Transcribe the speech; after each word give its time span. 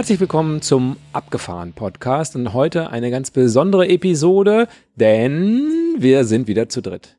Herzlich 0.00 0.20
willkommen 0.20 0.62
zum 0.62 0.96
Abgefahren 1.12 1.74
Podcast 1.74 2.34
und 2.34 2.54
heute 2.54 2.88
eine 2.88 3.10
ganz 3.10 3.30
besondere 3.30 3.86
Episode, 3.86 4.66
denn 4.96 5.94
wir 5.98 6.24
sind 6.24 6.48
wieder 6.48 6.70
zu 6.70 6.80
dritt. 6.80 7.18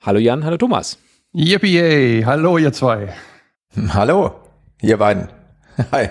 Hallo 0.00 0.18
Jan, 0.18 0.42
hallo 0.42 0.56
Thomas. 0.56 0.96
Yippie, 1.34 2.24
hallo 2.24 2.56
ihr 2.56 2.72
zwei. 2.72 3.12
Hallo, 3.88 4.32
ihr 4.80 4.96
beiden. 4.96 5.28
Hi. 5.92 6.08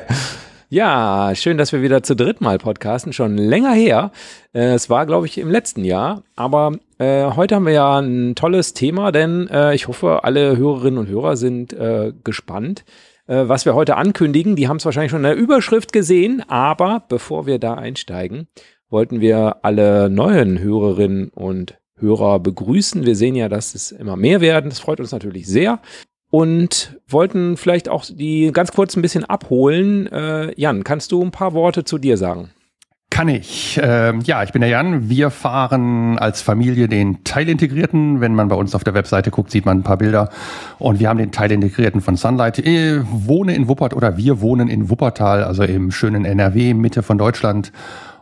Ja, 0.70 1.32
schön, 1.34 1.58
dass 1.58 1.72
wir 1.72 1.82
wieder 1.82 2.04
zu 2.04 2.16
dritt 2.16 2.40
mal 2.40 2.60
podcasten. 2.60 3.14
Schon 3.14 3.36
länger 3.36 3.74
her. 3.74 4.12
Äh, 4.54 4.76
es 4.76 4.92
war, 4.92 5.08
glaube 5.08 5.26
ich, 5.26 5.40
im 5.40 5.50
letzten 5.50 5.84
Jahr. 5.84 6.22
Aber 6.36 6.78
äh, 7.00 7.32
heute 7.32 7.56
haben 7.56 7.66
wir 7.66 7.74
ja 7.74 8.00
ein 8.00 8.36
tolles 8.36 8.76
Thema, 8.76 9.12
denn 9.12 9.48
äh, 9.48 9.74
ich 9.74 9.88
hoffe, 9.88 10.24
alle 10.24 10.56
Hörerinnen 10.56 11.00
und 11.00 11.08
Hörer 11.08 11.36
sind 11.36 11.74
äh, 11.74 12.14
gespannt 12.24 12.86
äh, 13.32 13.48
was 13.48 13.64
wir 13.64 13.74
heute 13.74 13.96
ankündigen. 13.96 14.58
Die 14.58 14.68
haben 14.68 14.78
es 14.78 14.86
wahrscheinlich 14.86 15.12
schon 15.12 15.22
in 15.22 15.32
der 15.32 15.38
Überschrift 15.38 15.94
gesehen, 15.94 16.44
aber 16.50 17.04
bevor 17.08 17.46
wir 17.46 17.60
da 17.60 17.76
einsteigen, 17.76 18.48
wollten 18.90 19.22
wir 19.22 19.64
alle 19.64 20.10
neuen 20.10 20.60
Hörerinnen 20.60 21.30
und 21.30 21.78
Hörer 21.96 22.40
begrüßen. 22.40 23.06
Wir 23.06 23.16
sehen 23.16 23.36
ja, 23.36 23.48
dass 23.48 23.74
es 23.74 23.94
immer 23.94 24.18
mehr 24.18 24.42
werden. 24.42 24.70
Das 24.70 24.80
freut 24.80 25.00
uns 25.00 25.14
natürlich 25.14 25.48
sehr. 25.48 25.80
Und 26.30 27.00
wollten 27.08 27.56
vielleicht 27.56 27.88
auch 27.88 28.04
die 28.06 28.52
ganz 28.52 28.74
kurz 28.74 28.98
ein 28.98 29.02
bisschen 29.02 29.24
abholen. 29.24 30.08
Äh, 30.12 30.60
Jan, 30.60 30.84
kannst 30.84 31.14
du 31.14 31.24
ein 31.24 31.32
paar 31.32 31.54
Worte 31.54 31.86
zu 31.86 31.98
dir 31.98 32.18
sagen? 32.18 32.50
Kann 33.12 33.28
ich. 33.28 33.78
Ähm, 33.84 34.22
ja, 34.22 34.42
ich 34.42 34.54
bin 34.54 34.62
der 34.62 34.70
Jan. 34.70 35.10
Wir 35.10 35.32
fahren 35.32 36.18
als 36.18 36.42
Familie 36.42 36.88
den 36.88 37.26
Teilintegrierten. 37.26 38.22
Wenn 38.22 38.34
man 38.34 38.48
bei 38.48 38.56
uns 38.56 38.74
auf 38.74 38.86
der 38.86 38.94
Webseite 38.94 39.32
guckt, 39.32 39.52
sieht 39.52 39.66
man 39.66 39.80
ein 39.80 39.84
paar 39.84 39.98
Bilder. 39.98 40.30
Und 40.80 41.02
wir 41.02 41.10
haben 41.10 41.20
den 41.20 41.34
Teilintegrierten 41.34 42.00
von 42.00 42.16
Sunlight. 42.16 42.60
Ich 42.60 43.02
wohne 43.12 43.54
in 43.54 43.68
Wuppertal 43.68 43.98
oder 43.98 44.18
wir 44.18 44.40
wohnen 44.40 44.70
in 44.70 44.90
Wuppertal, 44.90 45.44
also 45.44 45.64
im 45.64 45.92
schönen 45.92 46.24
NRW, 46.24 46.74
Mitte 46.74 47.04
von 47.04 47.18
Deutschland. 47.18 47.74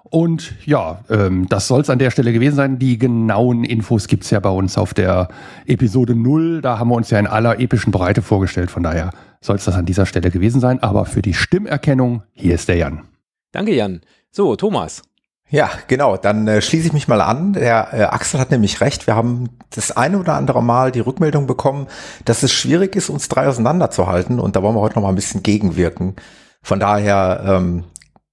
Und 0.09 0.55
ja, 0.65 1.01
ähm, 1.11 1.45
das 1.47 1.67
soll 1.67 1.81
es 1.81 1.91
an 1.91 1.99
der 1.99 2.09
Stelle 2.09 2.33
gewesen 2.33 2.55
sein. 2.55 2.79
Die 2.79 2.97
genauen 2.97 3.63
Infos 3.65 4.07
gibt's 4.07 4.31
ja 4.31 4.39
bei 4.39 4.49
uns 4.49 4.75
auf 4.75 4.95
der 4.95 5.27
Episode 5.67 6.15
0. 6.15 6.61
Da 6.61 6.79
haben 6.79 6.89
wir 6.89 6.95
uns 6.95 7.11
ja 7.11 7.19
in 7.19 7.27
aller 7.27 7.59
epischen 7.59 7.91
Breite 7.91 8.23
vorgestellt. 8.23 8.71
Von 8.71 8.81
daher 8.81 9.11
soll 9.39 9.57
es 9.57 9.65
das 9.65 9.75
an 9.75 9.85
dieser 9.85 10.07
Stelle 10.07 10.31
gewesen 10.31 10.59
sein. 10.59 10.81
Aber 10.81 11.05
für 11.05 11.21
die 11.21 11.35
Stimmerkennung, 11.35 12.23
hier 12.33 12.55
ist 12.55 12.67
der 12.69 12.77
Jan. 12.77 13.03
Danke, 13.51 13.75
Jan. 13.75 14.01
So, 14.31 14.55
Thomas. 14.55 15.01
Ja, 15.49 15.71
genau. 15.87 16.15
Dann 16.15 16.47
äh, 16.47 16.61
schließe 16.61 16.87
ich 16.87 16.93
mich 16.93 17.07
mal 17.07 17.21
an. 17.21 17.53
Der 17.53 17.89
äh, 17.91 18.03
Axel 18.03 18.39
hat 18.39 18.51
nämlich 18.51 18.81
recht. 18.81 19.07
Wir 19.07 19.15
haben 19.15 19.49
das 19.71 19.95
eine 19.95 20.19
oder 20.19 20.35
andere 20.35 20.61
Mal 20.61 20.91
die 20.91 20.99
Rückmeldung 20.99 21.47
bekommen, 21.47 21.87
dass 22.25 22.43
es 22.43 22.51
schwierig 22.51 22.95
ist, 22.95 23.09
uns 23.09 23.29
drei 23.29 23.47
auseinanderzuhalten. 23.47 24.39
Und 24.39 24.55
da 24.55 24.61
wollen 24.61 24.75
wir 24.75 24.81
heute 24.81 24.95
noch 24.95 25.03
mal 25.03 25.09
ein 25.09 25.15
bisschen 25.15 25.41
gegenwirken. 25.41 26.15
Von 26.61 26.79
daher 26.79 27.43
ähm, 27.45 27.85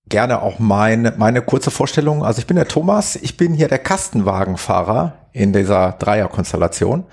gerne 0.09 0.43
auch 0.43 0.59
meine, 0.59 1.15
meine 1.17 1.41
kurze 1.41 1.71
Vorstellung. 1.71 2.23
Also 2.23 2.41
ich 2.41 2.47
bin 2.47 2.57
der 2.57 2.69
Thomas. 2.69 3.17
Ich 3.17 3.39
bin 3.39 3.55
hier 3.55 3.69
der 3.69 3.79
Kastenwagenfahrer 3.79 5.15
in 5.33 5.55
dieser 5.55 5.93
Dreierkonstellation. 5.93 7.05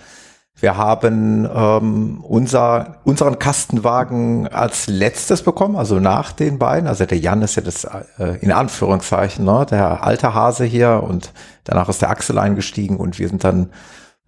Wir 0.59 0.77
haben 0.77 1.49
ähm, 1.51 2.21
unser, 2.21 2.97
unseren 3.03 3.39
Kastenwagen 3.39 4.47
als 4.47 4.87
letztes 4.87 5.41
bekommen, 5.41 5.75
also 5.75 5.99
nach 5.99 6.31
den 6.31 6.59
beiden. 6.59 6.87
Also 6.87 7.05
der 7.05 7.17
Jan 7.17 7.41
ist 7.41 7.55
ja 7.55 7.63
das 7.63 7.85
äh, 7.85 8.37
in 8.39 8.51
Anführungszeichen, 8.51 9.43
ne, 9.43 9.65
der 9.69 10.03
alte 10.03 10.33
Hase 10.33 10.63
hier 10.63 11.03
und 11.03 11.33
danach 11.63 11.89
ist 11.89 12.01
der 12.01 12.11
Axel 12.11 12.37
eingestiegen 12.37 12.97
und 12.97 13.17
wir 13.17 13.27
sind 13.27 13.43
dann 13.43 13.71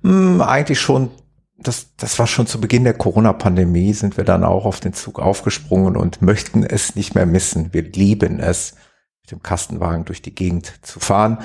mh, 0.02 0.12
hm, 0.12 0.42
eigentlich 0.42 0.80
schon, 0.82 1.12
das, 1.60 1.96
das 1.96 2.18
war 2.18 2.28
schon 2.28 2.48
zu 2.48 2.60
Beginn 2.60 2.84
der 2.84 2.96
Corona-Pandemie, 2.96 3.94
sind 3.94 4.18
wir 4.18 4.24
dann 4.24 4.44
auch 4.44 4.66
auf 4.66 4.80
den 4.80 4.94
Zug 4.94 5.20
aufgesprungen 5.20 5.96
und 5.96 6.24
möchten 6.24 6.64
es 6.64 6.96
nicht 6.96 7.14
mehr 7.14 7.28
missen. 7.28 7.72
Wir 7.72 7.84
lieben 7.84 8.40
es, 8.40 8.74
mit 9.22 9.32
dem 9.32 9.44
Kastenwagen 9.44 10.06
durch 10.06 10.22
die 10.22 10.36
Gegend 10.36 10.74
zu 10.82 11.00
fahren. 11.00 11.38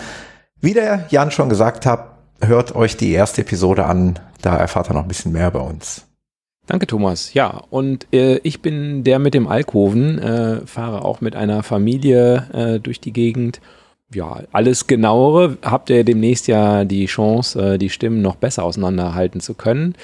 Wie 0.58 0.74
der 0.74 1.06
Jan 1.10 1.30
schon 1.30 1.48
gesagt 1.48 1.86
hat, 1.86 2.09
hört 2.40 2.74
euch 2.74 2.96
die 2.96 3.12
erste 3.12 3.42
Episode 3.42 3.86
an, 3.86 4.18
da 4.42 4.56
erfahrt 4.56 4.90
ihr 4.90 4.94
noch 4.94 5.02
ein 5.02 5.08
bisschen 5.08 5.32
mehr 5.32 5.50
bei 5.50 5.60
uns. 5.60 6.06
Danke, 6.66 6.86
Thomas. 6.86 7.34
Ja, 7.34 7.64
und 7.70 8.06
äh, 8.12 8.38
ich 8.44 8.62
bin 8.62 9.02
der 9.02 9.18
mit 9.18 9.34
dem 9.34 9.48
Alkoven, 9.48 10.18
äh, 10.18 10.66
fahre 10.66 11.04
auch 11.04 11.20
mit 11.20 11.34
einer 11.34 11.64
Familie 11.64 12.46
äh, 12.52 12.78
durch 12.78 13.00
die 13.00 13.12
Gegend. 13.12 13.60
Ja, 14.14 14.42
alles 14.52 14.86
genauere 14.86 15.56
habt 15.62 15.90
ihr 15.90 16.04
demnächst 16.04 16.46
ja 16.46 16.84
die 16.84 17.06
Chance, 17.06 17.74
äh, 17.74 17.78
die 17.78 17.90
Stimmen 17.90 18.22
noch 18.22 18.36
besser 18.36 18.62
auseinanderhalten 18.62 19.40
zu 19.40 19.54
können. 19.54 19.96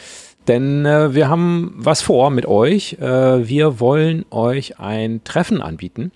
Denn 0.48 0.84
äh, 0.86 1.14
wir 1.14 1.28
haben 1.28 1.72
was 1.76 2.02
vor 2.02 2.30
mit 2.30 2.46
euch. 2.46 2.94
Äh, 2.94 3.48
wir 3.48 3.78
wollen 3.78 4.24
euch 4.30 4.80
ein 4.80 5.22
Treffen 5.22 5.62
anbieten. 5.62 6.10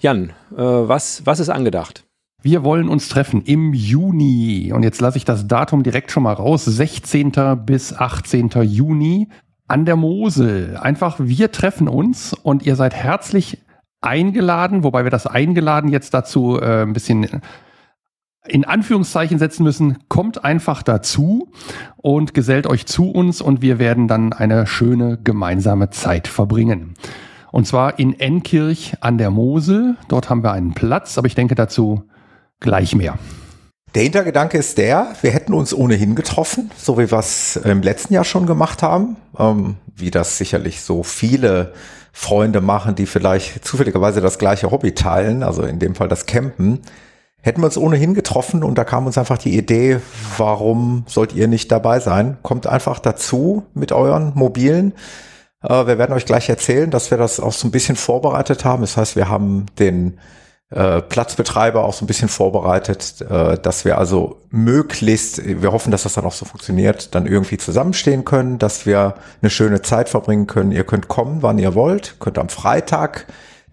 Jan, 0.00 0.32
was, 0.50 1.26
was 1.26 1.38
ist 1.38 1.48
angedacht? 1.48 2.02
Wir 2.42 2.64
wollen 2.64 2.88
uns 2.88 3.08
treffen 3.08 3.42
im 3.42 3.72
Juni. 3.72 4.72
Und 4.74 4.82
jetzt 4.82 5.00
lasse 5.00 5.16
ich 5.16 5.24
das 5.24 5.46
Datum 5.46 5.84
direkt 5.84 6.10
schon 6.10 6.24
mal 6.24 6.32
raus. 6.32 6.64
16. 6.64 7.32
bis 7.64 7.94
18. 7.94 8.50
Juni 8.62 9.28
an 9.68 9.84
der 9.84 9.94
Mosel. 9.94 10.76
Einfach, 10.76 11.16
wir 11.20 11.52
treffen 11.52 11.88
uns 11.88 12.34
und 12.34 12.66
ihr 12.66 12.74
seid 12.74 12.94
herzlich 12.94 13.58
eingeladen, 14.00 14.82
wobei 14.82 15.04
wir 15.04 15.10
das 15.10 15.28
eingeladen 15.28 15.88
jetzt 15.88 16.12
dazu 16.14 16.58
äh, 16.60 16.82
ein 16.82 16.92
bisschen 16.92 17.40
in 18.44 18.64
Anführungszeichen 18.64 19.38
setzen 19.38 19.62
müssen, 19.62 19.98
kommt 20.08 20.44
einfach 20.44 20.82
dazu 20.82 21.48
und 21.96 22.34
gesellt 22.34 22.66
euch 22.66 22.86
zu 22.86 23.08
uns 23.08 23.40
und 23.40 23.62
wir 23.62 23.78
werden 23.78 24.08
dann 24.08 24.32
eine 24.32 24.66
schöne 24.66 25.16
gemeinsame 25.22 25.90
Zeit 25.90 26.26
verbringen. 26.26 26.94
Und 27.52 27.68
zwar 27.68 28.00
in 28.00 28.18
Enkirch 28.18 28.94
an 29.00 29.16
der 29.16 29.30
Mosel. 29.30 29.96
Dort 30.08 30.28
haben 30.28 30.42
wir 30.42 30.52
einen 30.52 30.74
Platz, 30.74 31.18
aber 31.18 31.28
ich 31.28 31.36
denke 31.36 31.54
dazu 31.54 32.02
gleich 32.62 32.94
mehr. 32.94 33.18
Der 33.94 34.04
Hintergedanke 34.04 34.56
ist 34.56 34.78
der, 34.78 35.14
wir 35.20 35.32
hätten 35.32 35.52
uns 35.52 35.74
ohnehin 35.74 36.14
getroffen, 36.14 36.70
so 36.78 36.96
wie 36.96 37.10
wir 37.10 37.18
es 37.18 37.56
im 37.56 37.82
letzten 37.82 38.14
Jahr 38.14 38.24
schon 38.24 38.46
gemacht 38.46 38.82
haben, 38.82 39.16
ähm, 39.38 39.76
wie 39.94 40.10
das 40.10 40.38
sicherlich 40.38 40.80
so 40.80 41.02
viele 41.02 41.74
Freunde 42.10 42.62
machen, 42.62 42.94
die 42.94 43.04
vielleicht 43.04 43.64
zufälligerweise 43.66 44.22
das 44.22 44.38
gleiche 44.38 44.70
Hobby 44.70 44.94
teilen, 44.94 45.42
also 45.42 45.62
in 45.62 45.78
dem 45.78 45.94
Fall 45.94 46.08
das 46.08 46.24
Campen. 46.24 46.80
Hätten 47.42 47.60
wir 47.60 47.66
uns 47.66 47.76
ohnehin 47.76 48.14
getroffen 48.14 48.62
und 48.64 48.78
da 48.78 48.84
kam 48.84 49.06
uns 49.06 49.18
einfach 49.18 49.36
die 49.36 49.58
Idee, 49.58 49.98
warum 50.38 51.04
sollt 51.06 51.34
ihr 51.34 51.48
nicht 51.48 51.70
dabei 51.70 52.00
sein? 52.00 52.38
Kommt 52.42 52.66
einfach 52.66 52.98
dazu 52.98 53.64
mit 53.74 53.92
euren 53.92 54.32
Mobilen. 54.34 54.94
Äh, 55.62 55.86
wir 55.86 55.98
werden 55.98 56.12
euch 56.12 56.24
gleich 56.24 56.48
erzählen, 56.48 56.90
dass 56.90 57.10
wir 57.10 57.18
das 57.18 57.40
auch 57.40 57.52
so 57.52 57.68
ein 57.68 57.72
bisschen 57.72 57.96
vorbereitet 57.96 58.64
haben. 58.64 58.82
Das 58.82 58.96
heißt, 58.96 59.16
wir 59.16 59.28
haben 59.28 59.66
den 59.78 60.18
äh, 60.72 61.02
Platzbetreiber 61.02 61.84
auch 61.84 61.92
so 61.92 62.04
ein 62.04 62.06
bisschen 62.06 62.28
vorbereitet, 62.28 63.20
äh, 63.20 63.58
dass 63.58 63.84
wir 63.84 63.98
also 63.98 64.40
möglichst, 64.50 65.44
wir 65.44 65.72
hoffen, 65.72 65.90
dass 65.90 66.04
das 66.04 66.14
dann 66.14 66.24
auch 66.24 66.32
so 66.32 66.46
funktioniert, 66.46 67.14
dann 67.14 67.26
irgendwie 67.26 67.58
zusammenstehen 67.58 68.24
können, 68.24 68.58
dass 68.58 68.86
wir 68.86 69.14
eine 69.42 69.50
schöne 69.50 69.82
Zeit 69.82 70.08
verbringen 70.08 70.46
können. 70.46 70.72
Ihr 70.72 70.84
könnt 70.84 71.08
kommen, 71.08 71.42
wann 71.42 71.58
ihr 71.58 71.74
wollt, 71.74 72.16
könnt 72.20 72.38
am 72.38 72.48
Freitag, 72.48 73.26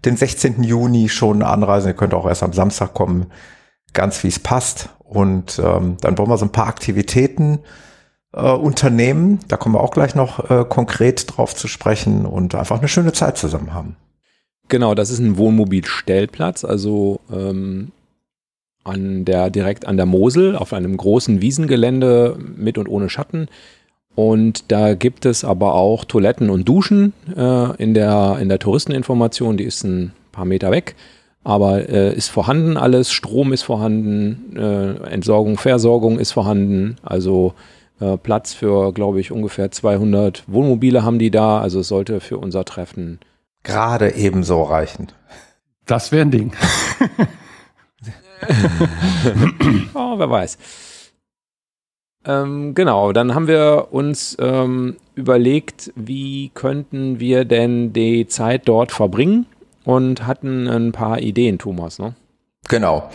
den 0.04 0.16
16. 0.16 0.62
Juni 0.62 1.08
schon 1.08 1.42
anreisen, 1.42 1.88
ihr 1.88 1.96
könnt 1.96 2.14
auch 2.14 2.26
erst 2.26 2.42
am 2.42 2.52
Samstag 2.52 2.92
kommen, 2.92 3.26
ganz 3.94 4.22
wie 4.22 4.28
es 4.28 4.38
passt. 4.38 4.90
Und 4.98 5.58
ähm, 5.58 5.96
dann 6.00 6.18
wollen 6.18 6.28
wir 6.28 6.38
so 6.38 6.44
ein 6.44 6.52
paar 6.52 6.68
Aktivitäten 6.68 7.60
äh, 8.32 8.42
unternehmen. 8.42 9.40
Da 9.48 9.56
kommen 9.56 9.74
wir 9.74 9.80
auch 9.80 9.90
gleich 9.90 10.14
noch 10.14 10.50
äh, 10.50 10.64
konkret 10.68 11.36
drauf 11.36 11.54
zu 11.54 11.66
sprechen 11.66 12.26
und 12.26 12.54
einfach 12.54 12.78
eine 12.78 12.88
schöne 12.88 13.12
Zeit 13.12 13.38
zusammen 13.38 13.72
haben. 13.74 13.96
Genau, 14.70 14.94
das 14.94 15.10
ist 15.10 15.18
ein 15.18 15.36
Wohnmobilstellplatz, 15.36 16.64
also 16.64 17.18
ähm, 17.32 17.90
an 18.84 19.24
der, 19.24 19.50
direkt 19.50 19.84
an 19.84 19.96
der 19.96 20.06
Mosel 20.06 20.54
auf 20.54 20.72
einem 20.72 20.96
großen 20.96 21.42
Wiesengelände 21.42 22.38
mit 22.56 22.78
und 22.78 22.88
ohne 22.88 23.08
Schatten. 23.08 23.48
Und 24.14 24.70
da 24.70 24.94
gibt 24.94 25.26
es 25.26 25.42
aber 25.42 25.74
auch 25.74 26.04
Toiletten 26.04 26.50
und 26.50 26.68
Duschen 26.68 27.12
äh, 27.36 27.82
in, 27.82 27.94
der, 27.94 28.38
in 28.40 28.48
der 28.48 28.60
Touristeninformation, 28.60 29.56
die 29.56 29.64
ist 29.64 29.82
ein 29.82 30.12
paar 30.30 30.44
Meter 30.44 30.70
weg. 30.70 30.94
Aber 31.42 31.88
äh, 31.88 32.14
ist 32.14 32.28
vorhanden 32.28 32.76
alles, 32.76 33.10
Strom 33.10 33.52
ist 33.52 33.62
vorhanden, 33.62 34.56
äh, 34.56 35.10
Entsorgung, 35.10 35.58
Versorgung 35.58 36.20
ist 36.20 36.30
vorhanden. 36.30 36.96
Also 37.02 37.54
äh, 37.98 38.16
Platz 38.16 38.54
für, 38.54 38.92
glaube 38.92 39.18
ich, 39.18 39.32
ungefähr 39.32 39.72
200 39.72 40.44
Wohnmobile 40.46 41.02
haben 41.02 41.18
die 41.18 41.32
da. 41.32 41.60
Also 41.60 41.80
es 41.80 41.88
sollte 41.88 42.20
für 42.20 42.38
unser 42.38 42.64
Treffen 42.64 43.18
gerade 43.62 44.14
ebenso 44.14 44.62
reichen. 44.62 45.08
Das 45.86 46.12
wäre 46.12 46.22
ein 46.22 46.30
Ding. 46.30 46.52
oh, 49.94 50.18
wer 50.18 50.30
weiß. 50.30 50.58
Ähm, 52.24 52.74
genau, 52.74 53.12
dann 53.12 53.34
haben 53.34 53.46
wir 53.46 53.88
uns 53.90 54.36
ähm, 54.38 54.96
überlegt, 55.14 55.92
wie 55.96 56.50
könnten 56.50 57.18
wir 57.18 57.44
denn 57.44 57.92
die 57.92 58.26
Zeit 58.26 58.68
dort 58.68 58.92
verbringen 58.92 59.46
und 59.84 60.26
hatten 60.26 60.68
ein 60.68 60.92
paar 60.92 61.20
Ideen, 61.20 61.58
Thomas. 61.58 61.98
Ne? 61.98 62.14
Genau. 62.68 63.10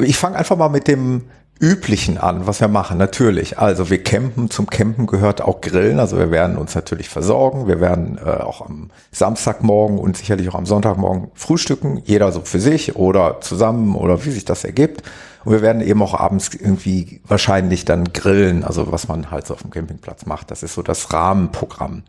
Ich 0.00 0.16
fange 0.16 0.36
einfach 0.36 0.56
mal 0.56 0.70
mit 0.70 0.88
dem 0.88 1.24
Üblichen 1.58 2.18
an, 2.18 2.46
was 2.46 2.60
wir 2.60 2.68
machen. 2.68 2.98
Natürlich, 2.98 3.58
also 3.58 3.88
wir 3.88 4.02
campen, 4.02 4.50
zum 4.50 4.66
Campen 4.66 5.06
gehört 5.06 5.40
auch 5.40 5.62
Grillen, 5.62 5.98
also 5.98 6.18
wir 6.18 6.30
werden 6.30 6.58
uns 6.58 6.74
natürlich 6.74 7.08
versorgen, 7.08 7.66
wir 7.66 7.80
werden 7.80 8.18
äh, 8.18 8.28
auch 8.28 8.60
am 8.60 8.90
Samstagmorgen 9.10 9.98
und 9.98 10.18
sicherlich 10.18 10.48
auch 10.50 10.54
am 10.54 10.66
Sonntagmorgen 10.66 11.30
frühstücken, 11.34 12.02
jeder 12.04 12.30
so 12.30 12.42
für 12.42 12.60
sich 12.60 12.96
oder 12.96 13.40
zusammen 13.40 13.94
oder 13.94 14.24
wie 14.24 14.30
sich 14.30 14.44
das 14.44 14.64
ergibt. 14.64 15.02
Und 15.44 15.52
wir 15.52 15.62
werden 15.62 15.80
eben 15.80 16.02
auch 16.02 16.14
abends 16.14 16.50
irgendwie 16.52 17.22
wahrscheinlich 17.26 17.84
dann 17.84 18.12
grillen, 18.12 18.62
also 18.62 18.92
was 18.92 19.08
man 19.08 19.30
halt 19.30 19.46
so 19.46 19.54
auf 19.54 19.62
dem 19.62 19.70
Campingplatz 19.70 20.26
macht. 20.26 20.50
Das 20.50 20.62
ist 20.62 20.74
so 20.74 20.82
das 20.82 21.12
Rahmenprogramm. 21.12 22.02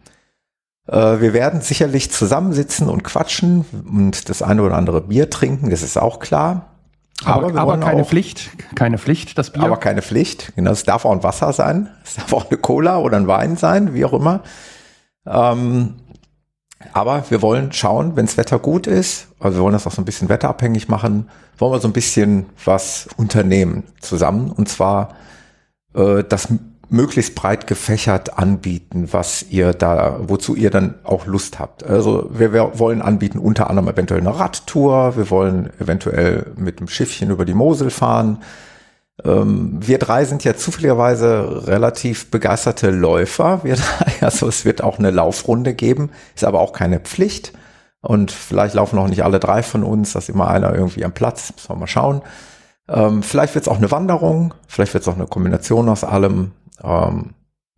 Äh, 0.88 1.22
wir 1.22 1.34
werden 1.34 1.62
sicherlich 1.62 2.12
zusammensitzen 2.12 2.90
und 2.90 3.04
quatschen 3.04 3.66
und 3.90 4.30
das 4.30 4.42
eine 4.42 4.64
oder 4.64 4.76
andere 4.76 5.02
Bier 5.02 5.30
trinken, 5.30 5.70
das 5.70 5.84
ist 5.84 5.98
auch 5.98 6.20
klar. 6.20 6.77
Aber, 7.26 7.48
aber, 7.48 7.60
aber 7.60 7.78
keine 7.80 8.04
auch, 8.04 8.08
Pflicht, 8.08 8.52
keine 8.76 8.98
Pflicht, 8.98 9.38
das 9.38 9.52
Bier. 9.52 9.64
Aber 9.64 9.78
keine 9.78 10.02
Pflicht, 10.02 10.54
genau. 10.56 10.72
Es 10.72 10.84
darf 10.84 11.04
auch 11.06 11.12
ein 11.12 11.24
Wasser 11.24 11.52
sein, 11.52 11.90
es 12.04 12.16
darf 12.16 12.32
auch 12.34 12.50
eine 12.50 12.58
Cola 12.58 13.00
oder 13.00 13.18
ein 13.18 13.28
Wein 13.28 13.58
sein, 13.58 13.94
wie 13.94 14.06
auch 14.06 14.14
immer. 14.14 14.42
Ähm, 15.26 15.96
aber 16.94 17.24
wir 17.30 17.42
wollen 17.42 17.72
schauen, 17.74 18.16
wenn 18.16 18.28
das 18.28 18.38
Wetter 18.38 18.60
gut 18.60 18.86
ist, 18.86 19.30
also 19.40 19.58
wir 19.58 19.64
wollen 19.64 19.74
das 19.74 19.88
auch 19.88 19.92
so 19.92 20.02
ein 20.02 20.06
bisschen 20.06 20.30
wetterabhängig 20.30 20.88
machen, 20.88 21.30
wollen 21.58 21.74
wir 21.74 21.80
so 21.80 21.88
ein 21.88 21.94
bisschen 21.94 22.46
was 22.64 23.10
unternehmen 23.18 23.84
zusammen. 24.00 24.52
Und 24.52 24.70
zwar 24.70 25.16
äh, 25.96 26.24
das 26.24 26.50
möglichst 26.90 27.36
breit 27.36 27.68
gefächert 27.68 28.38
anbieten, 28.38 29.10
was 29.12 29.44
ihr 29.50 29.74
da, 29.74 30.20
wozu 30.22 30.56
ihr 30.56 30.70
dann 30.70 30.96
auch 31.04 31.26
Lust 31.26 31.60
habt. 31.60 31.84
Also 31.84 32.30
wir, 32.32 32.54
wir, 32.54 32.80
wollen 32.80 33.02
anbieten 33.02 33.40
unter 33.40 33.70
anderem 33.70 33.90
eventuell 33.90 34.22
eine 34.22 34.38
Radtour, 34.38 35.18
wir 35.18 35.30
wollen 35.30 35.70
eventuell 35.80 36.52
mit 36.56 36.80
dem 36.80 36.88
Schiffchen 36.88 37.30
über 37.30 37.46
die 37.46 37.54
Mosel 37.54 37.90
fahren. 37.90 38.40
Ähm, 39.24 39.78
wir 39.80 39.98
drei 39.98 40.26
sind 40.26 40.44
ja 40.44 40.56
zufälligerweise 40.56 41.68
relativ 41.68 42.32
begeisterte 42.32 42.90
Läufer. 42.90 43.64
Wir 43.64 43.76
drei, 43.76 44.14
also 44.22 44.48
es 44.48 44.64
wird 44.64 44.82
auch 44.84 45.00
eine 45.00 45.12
Laufrunde 45.12 45.74
geben, 45.74 46.12
ist 46.36 46.44
aber 46.44 46.60
auch 46.60 46.74
keine 46.74 47.00
Pflicht. 47.00 47.54
Und 48.02 48.32
vielleicht 48.32 48.76
laufen 48.76 49.00
auch 49.00 49.08
nicht 49.08 49.24
alle 49.24 49.40
drei 49.40 49.64
von 49.64 49.84
uns, 49.84 50.14
dass 50.14 50.30
immer 50.30 50.48
einer 50.50 50.74
irgendwie 50.74 51.04
am 51.04 51.14
Platz, 51.14 51.52
müssen 51.54 51.70
wir 51.70 51.76
mal 51.76 51.88
schauen. 51.88 52.22
Ähm, 52.88 53.24
vielleicht 53.24 53.56
wird 53.56 53.64
es 53.64 53.68
auch 53.68 53.78
eine 53.78 53.92
Wanderung, 53.92 54.54
vielleicht 54.68 54.94
wird 54.94 55.02
es 55.02 55.08
auch 55.08 55.16
eine 55.16 55.28
Kombination 55.28 55.90
aus 55.90 56.04
allem. 56.04 56.52
Ähm, 56.84 57.34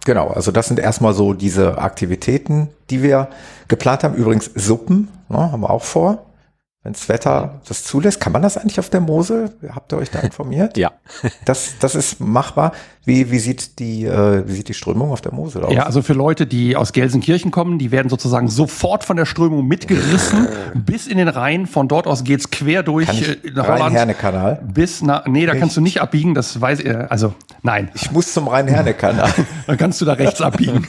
genau, 0.06 0.30
also 0.30 0.52
das 0.52 0.68
sind 0.68 0.80
erstmal 0.80 1.14
so 1.14 1.34
diese 1.34 1.78
Aktivitäten, 1.78 2.70
die 2.90 3.04
wir 3.04 3.30
geplant 3.68 4.04
haben. 4.04 4.16
Übrigens 4.16 4.52
Suppen 4.56 5.10
ne, 5.30 5.52
haben 5.52 5.62
wir 5.62 5.70
auch 5.70 5.84
vor. 5.84 6.26
Wenn 6.82 6.94
das 6.94 7.10
Wetter 7.10 7.60
das 7.68 7.84
zulässt, 7.84 8.22
kann 8.22 8.32
man 8.32 8.42
das 8.42 8.58
eigentlich 8.58 8.80
auf 8.80 8.90
der 8.90 9.02
Mosel? 9.02 9.52
Habt 9.76 9.92
ihr 9.92 9.98
euch 9.98 10.12
da 10.12 10.20
informiert? 10.20 10.78
ja. 10.78 10.94
Das, 11.44 11.74
das 11.82 11.94
ist 11.94 12.22
machbar. 12.22 12.72
Wie, 13.04 13.32
wie, 13.32 13.40
sieht 13.40 13.80
die, 13.80 14.06
äh, 14.06 14.48
wie 14.48 14.54
sieht 14.54 14.70
die 14.70 14.74
Strömung 14.74 15.12
auf 15.12 15.20
der 15.20 15.34
Mosel 15.34 15.66
aus? 15.66 15.74
Ja, 15.74 15.84
also 15.84 16.02
für 16.02 16.14
Leute, 16.14 16.48
die 16.48 16.78
aus 16.78 16.94
Gelsenkirchen 16.94 17.52
kommen, 17.52 17.80
die 17.80 17.92
werden 17.92 18.08
sozusagen 18.08 18.48
sofort 18.48 19.04
von 19.04 19.18
der 19.18 19.26
Strömung 19.26 19.68
mitgerissen 19.68 20.48
bis 20.74 21.08
in 21.08 21.18
den 21.18 21.28
Rhein. 21.28 21.68
Von 21.68 21.90
dort 21.90 22.08
aus 22.08 22.24
geht's 22.24 22.50
quer 22.50 22.82
durch 22.82 23.08
Kann 23.08 23.18
ich 23.18 23.28
äh, 23.28 23.52
Holland. 23.58 23.82
Rhein-Herne-Kanal? 23.82 24.64
Bis 24.74 25.02
nach, 25.02 25.26
nee, 25.26 25.46
da 25.46 25.56
kannst 25.56 25.76
du 25.76 25.82
nicht 25.82 26.00
abbiegen, 26.00 26.34
das 26.34 26.62
weiß 26.62 26.80
ich, 26.80 26.96
also 26.96 27.34
nein. 27.62 27.92
Ich 27.94 28.10
muss 28.12 28.32
zum 28.32 28.48
Rhein-Herne-Kanal. 28.48 29.34
Dann 29.68 29.78
kannst 29.78 30.00
du 30.00 30.06
da 30.06 30.14
rechts 30.14 30.42
abbiegen. 30.42 30.88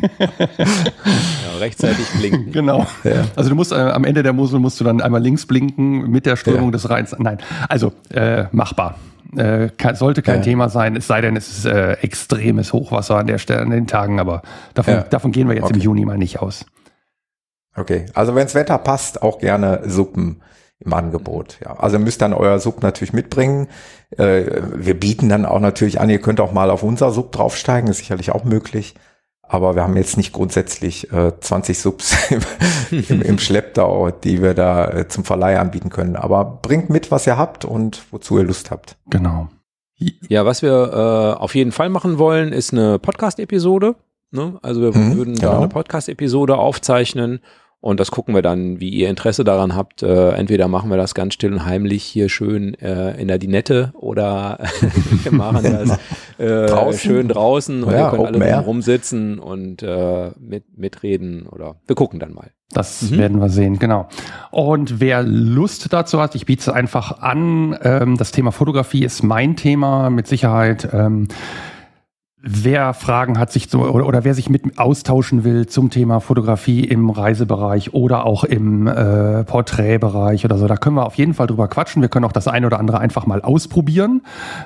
ja, 0.18 1.58
rechtzeitig 1.58 2.06
blinken. 2.18 2.52
Genau. 2.52 2.86
Ja. 3.04 3.24
Also 3.36 3.50
du 3.50 3.56
musst 3.56 3.72
äh, 3.72 3.76
am 3.76 4.04
Ende 4.04 4.22
der 4.22 4.32
Mosel 4.32 4.60
musst 4.60 4.80
du 4.80 4.84
dann 4.84 5.00
einmal 5.00 5.22
links 5.22 5.46
blinken 5.46 6.10
mit 6.10 6.26
der 6.26 6.36
Strömung 6.36 6.66
ja. 6.66 6.70
des 6.72 6.90
Rheins. 6.90 7.14
Nein, 7.18 7.38
also 7.68 7.92
äh, 8.10 8.44
machbar. 8.52 8.96
Äh, 9.36 9.68
kann, 9.76 9.94
sollte 9.94 10.22
kein. 10.22 10.42
Thema 10.42 10.68
sein, 10.68 10.96
es 10.96 11.06
sei 11.06 11.20
denn, 11.20 11.36
es 11.36 11.58
ist 11.58 11.64
äh, 11.66 11.92
extremes 11.94 12.72
Hochwasser 12.72 13.16
an 13.16 13.26
der 13.26 13.38
Stelle, 13.38 13.60
an 13.60 13.70
den 13.70 13.86
Tagen, 13.86 14.18
aber 14.18 14.42
davon, 14.74 15.04
davon 15.10 15.32
gehen 15.32 15.48
wir 15.48 15.54
jetzt 15.54 15.64
okay. 15.64 15.74
im 15.74 15.80
Juni 15.80 16.04
mal 16.04 16.18
nicht 16.18 16.40
aus. 16.40 16.66
Okay, 17.76 18.06
also 18.14 18.34
wenns 18.34 18.54
Wetter 18.54 18.78
passt, 18.78 19.22
auch 19.22 19.38
gerne 19.38 19.82
Suppen 19.86 20.40
im 20.80 20.92
Angebot. 20.92 21.58
Ja, 21.64 21.74
also 21.78 21.98
müsst 21.98 22.22
dann 22.22 22.32
euer 22.32 22.58
Sub 22.58 22.82
natürlich 22.82 23.12
mitbringen. 23.12 23.68
Äh, 24.16 24.62
wir 24.74 24.98
bieten 24.98 25.28
dann 25.28 25.44
auch 25.44 25.60
natürlich 25.60 26.00
an, 26.00 26.10
ihr 26.10 26.20
könnt 26.20 26.40
auch 26.40 26.52
mal 26.52 26.70
auf 26.70 26.82
unser 26.82 27.10
Sub 27.10 27.32
draufsteigen, 27.32 27.90
ist 27.90 27.98
sicherlich 27.98 28.32
auch 28.32 28.44
möglich. 28.44 28.94
Aber 29.52 29.74
wir 29.74 29.82
haben 29.82 29.96
jetzt 29.96 30.16
nicht 30.16 30.32
grundsätzlich 30.32 31.12
äh, 31.12 31.32
20 31.40 31.76
Subs 31.76 32.30
im, 32.92 33.04
im, 33.08 33.20
im 33.20 33.38
Schlepptau, 33.40 34.12
die 34.12 34.42
wir 34.42 34.54
da 34.54 34.88
äh, 34.88 35.08
zum 35.08 35.24
Verleih 35.24 35.58
anbieten 35.58 35.90
können. 35.90 36.14
Aber 36.14 36.44
bringt 36.62 36.88
mit, 36.88 37.10
was 37.10 37.26
ihr 37.26 37.36
habt 37.36 37.64
und 37.64 38.04
wozu 38.12 38.38
ihr 38.38 38.44
Lust 38.44 38.70
habt. 38.70 38.96
Genau. 39.10 39.48
Ja, 40.28 40.46
was 40.46 40.62
wir 40.62 40.70
äh, 40.70 41.40
auf 41.40 41.56
jeden 41.56 41.72
Fall 41.72 41.88
machen 41.88 42.18
wollen, 42.18 42.52
ist 42.52 42.72
eine 42.72 43.00
Podcast-Episode. 43.00 43.96
Ne? 44.30 44.56
Also 44.62 44.82
wir 44.82 44.96
mhm, 44.96 45.16
würden 45.16 45.34
genau. 45.34 45.50
da 45.50 45.58
eine 45.58 45.68
Podcast-Episode 45.68 46.56
aufzeichnen 46.56 47.40
und 47.80 47.98
das 47.98 48.10
gucken 48.10 48.34
wir 48.34 48.42
dann, 48.42 48.78
wie 48.80 48.90
ihr 48.90 49.08
Interesse 49.08 49.42
daran 49.42 49.74
habt. 49.74 50.02
Äh, 50.02 50.32
entweder 50.32 50.68
machen 50.68 50.90
wir 50.90 50.98
das 50.98 51.14
ganz 51.14 51.34
still 51.34 51.52
und 51.54 51.64
heimlich 51.64 52.04
hier 52.04 52.28
schön 52.28 52.74
äh, 52.74 53.18
in 53.20 53.28
der 53.28 53.38
Dinette 53.38 53.92
oder 53.94 54.58
wir 55.22 55.32
machen 55.32 55.64
das 55.64 55.98
äh, 56.38 56.66
draußen? 56.66 57.00
schön 57.00 57.28
draußen 57.28 57.82
und 57.82 57.92
ja, 57.92 58.12
wir 58.12 58.18
können 58.18 58.42
alle 58.42 58.64
rumsitzen 58.64 59.38
und 59.38 59.82
äh, 59.82 60.30
mit, 60.38 60.76
mitreden 60.76 61.46
oder 61.46 61.76
wir 61.86 61.96
gucken 61.96 62.20
dann 62.20 62.34
mal. 62.34 62.50
Das 62.72 63.10
mhm. 63.10 63.18
werden 63.18 63.40
wir 63.40 63.48
sehen, 63.48 63.78
genau. 63.78 64.08
Und 64.50 65.00
wer 65.00 65.22
Lust 65.22 65.92
dazu 65.92 66.20
hat, 66.20 66.34
ich 66.36 66.46
biete 66.46 66.60
es 66.60 66.68
einfach 66.68 67.18
an. 67.20 67.76
Ähm, 67.82 68.16
das 68.16 68.30
Thema 68.30 68.52
Fotografie 68.52 69.04
ist 69.04 69.24
mein 69.24 69.56
Thema 69.56 70.08
mit 70.10 70.28
Sicherheit. 70.28 70.88
Ähm, 70.92 71.26
Wer 72.42 72.94
Fragen 72.94 73.38
hat 73.38 73.52
sich 73.52 73.68
so, 73.68 73.80
oder, 73.82 74.06
oder 74.06 74.24
wer 74.24 74.32
sich 74.32 74.48
mit 74.48 74.78
austauschen 74.78 75.44
will 75.44 75.66
zum 75.66 75.90
Thema 75.90 76.20
Fotografie 76.20 76.82
im 76.82 77.10
Reisebereich 77.10 77.92
oder 77.92 78.24
auch 78.24 78.44
im 78.44 78.86
äh, 78.86 79.44
Porträtbereich 79.44 80.46
oder 80.46 80.56
so, 80.56 80.66
da 80.66 80.78
können 80.78 80.96
wir 80.96 81.04
auf 81.04 81.16
jeden 81.16 81.34
Fall 81.34 81.48
drüber 81.48 81.68
quatschen. 81.68 82.00
Wir 82.00 82.08
können 82.08 82.24
auch 82.24 82.32
das 82.32 82.48
eine 82.48 82.64
oder 82.64 82.78
andere 82.78 82.98
einfach 82.98 83.26
mal 83.26 83.42
ausprobieren. 83.42 84.22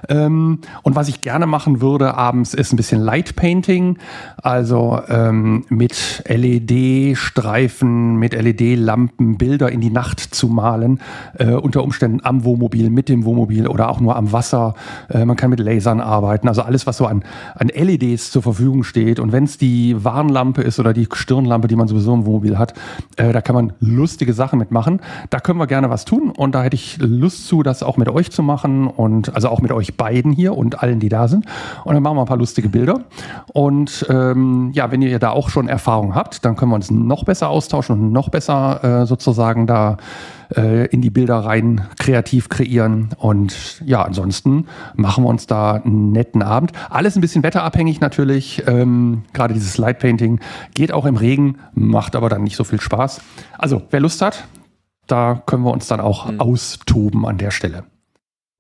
Ähm, 0.09 0.61
und 0.85 0.95
was 0.95 1.09
ich 1.09 1.21
gerne 1.21 1.47
machen 1.47 1.81
würde 1.81 2.15
abends 2.15 2.55
ist 2.55 2.73
ein 2.73 2.77
bisschen 2.77 3.01
Light 3.01 3.35
Painting, 3.35 3.99
also 4.37 5.01
ähm, 5.09 5.65
mit 5.69 6.23
LED-Streifen, 6.29 8.15
mit 8.15 8.35
LED-Lampen 8.41 9.37
Bilder 9.37 9.73
in 9.73 9.81
die 9.81 9.91
Nacht 9.91 10.21
zu 10.21 10.47
malen, 10.47 11.01
äh, 11.41 11.47
unter 11.55 11.83
Umständen 11.83 12.21
am 12.23 12.45
Wohnmobil, 12.45 12.89
mit 12.89 13.09
dem 13.09 13.25
Wohnmobil 13.25 13.67
oder 13.67 13.89
auch 13.89 13.99
nur 13.99 14.15
am 14.15 14.31
Wasser. 14.31 14.75
Äh, 15.09 15.25
man 15.25 15.35
kann 15.35 15.51
mit 15.51 15.59
Lasern 15.59 16.01
arbeiten, 16.01 16.47
also 16.47 16.63
alles, 16.63 16.87
was 16.87 16.99
so 16.99 17.07
an, 17.07 17.25
an 17.57 17.64
an 17.65 17.87
LEDs 17.87 18.31
zur 18.31 18.43
Verfügung 18.43 18.85
steht 18.85 19.19
und 19.19 19.33
wenn 19.33 19.45
es 19.45 19.57
die 19.59 20.03
Warnlampe 20.05 20.63
ist 20.63 20.79
oder 20.79 20.93
die 20.93 21.09
Stirnlampe, 21.11 21.69
die 21.69 21.77
man 21.77 21.89
sowieso 21.89 22.15
im 22.15 22.27
Wohnmobil 22.27 22.59
hat, 22.59 22.75
äh, 23.17 23.33
da 23.33 23.41
kann 23.41 23.55
man 23.55 23.73
lustige 23.81 24.33
Sachen 24.35 24.59
mitmachen. 24.59 25.01
Da 25.31 25.41
können 25.41 25.59
wir 25.59 25.67
gerne 25.67 25.89
was 25.91 26.05
tun 26.05 26.31
und 26.31 26.55
da 26.55 26.63
hätte 26.63 26.75
ich 26.75 26.99
Lust 27.01 27.47
zu, 27.47 27.63
das 27.63 27.83
auch 27.83 27.97
mit 27.97 28.09
euch 28.09 28.31
zu 28.31 28.43
machen 28.43 28.87
und 28.87 29.35
also 29.35 29.49
auch 29.49 29.61
mit 29.61 29.73
euch 29.73 29.97
beiden 29.97 30.33
hier 30.33 30.57
und 30.57 30.83
allen, 30.83 31.01
die 31.01 31.09
da 31.09 31.29
sind. 31.29 31.47
Und 31.85 31.95
dann 31.95 32.03
machen 32.03 32.17
wir 32.17 32.23
ein 32.23 32.27
paar 32.27 32.37
lustige 32.37 32.69
Bilder. 32.69 33.01
Und 33.53 34.07
ähm, 34.11 34.71
ja, 34.75 34.91
wenn 34.91 35.01
ihr 35.01 35.19
da 35.19 35.31
auch 35.31 35.49
schon 35.49 35.69
Erfahrung 35.69 36.15
habt, 36.15 36.45
dann 36.45 36.57
können 36.57 36.71
wir 36.71 36.77
uns 36.77 36.91
noch 36.91 37.25
besser 37.25 37.49
austauschen 37.49 37.99
und 37.99 38.13
noch 38.13 38.29
besser 38.29 39.03
äh, 39.03 39.07
sozusagen 39.07 39.67
da 39.67 39.97
äh, 40.57 40.87
in 40.87 41.03
die 41.03 41.11
Bilder 41.11 41.37
rein 41.37 41.89
kreativ 41.99 42.49
kreieren. 42.49 43.11
Und 43.17 43.83
ja, 43.85 44.03
ansonsten 44.03 44.67
machen 44.95 45.25
wir 45.25 45.29
uns 45.29 45.47
da 45.47 45.73
einen 45.73 46.13
netten 46.13 46.43
Abend. 46.43 46.73
Alles 46.91 47.17
ein 47.17 47.21
bisschen 47.21 47.43
wetterabhängig 47.43 48.01
natürlich. 48.01 48.63
Ähm, 48.67 49.23
Gerade 49.33 49.55
dieses 49.55 49.79
Light 49.79 49.99
Painting 49.99 50.41
geht 50.75 50.93
auch 50.93 51.07
im 51.07 51.17
Regen, 51.17 51.59
macht 51.75 52.17
aber 52.17 52.29
dann 52.29 52.43
nicht 52.43 52.57
so 52.57 52.65
viel 52.65 52.81
Spaß. 52.81 53.21
Also, 53.59 53.83
wer 53.91 54.01
Lust 54.01 54.23
hat, 54.23 54.45
da 55.07 55.43
können 55.47 55.63
wir 55.65 55.73
uns 55.73 55.87
dann 55.87 56.01
auch 56.01 56.31
mhm. 56.31 56.41
austoben 56.41 57.27
an 57.27 57.39
der 57.39 57.51
Stelle. 57.51 57.85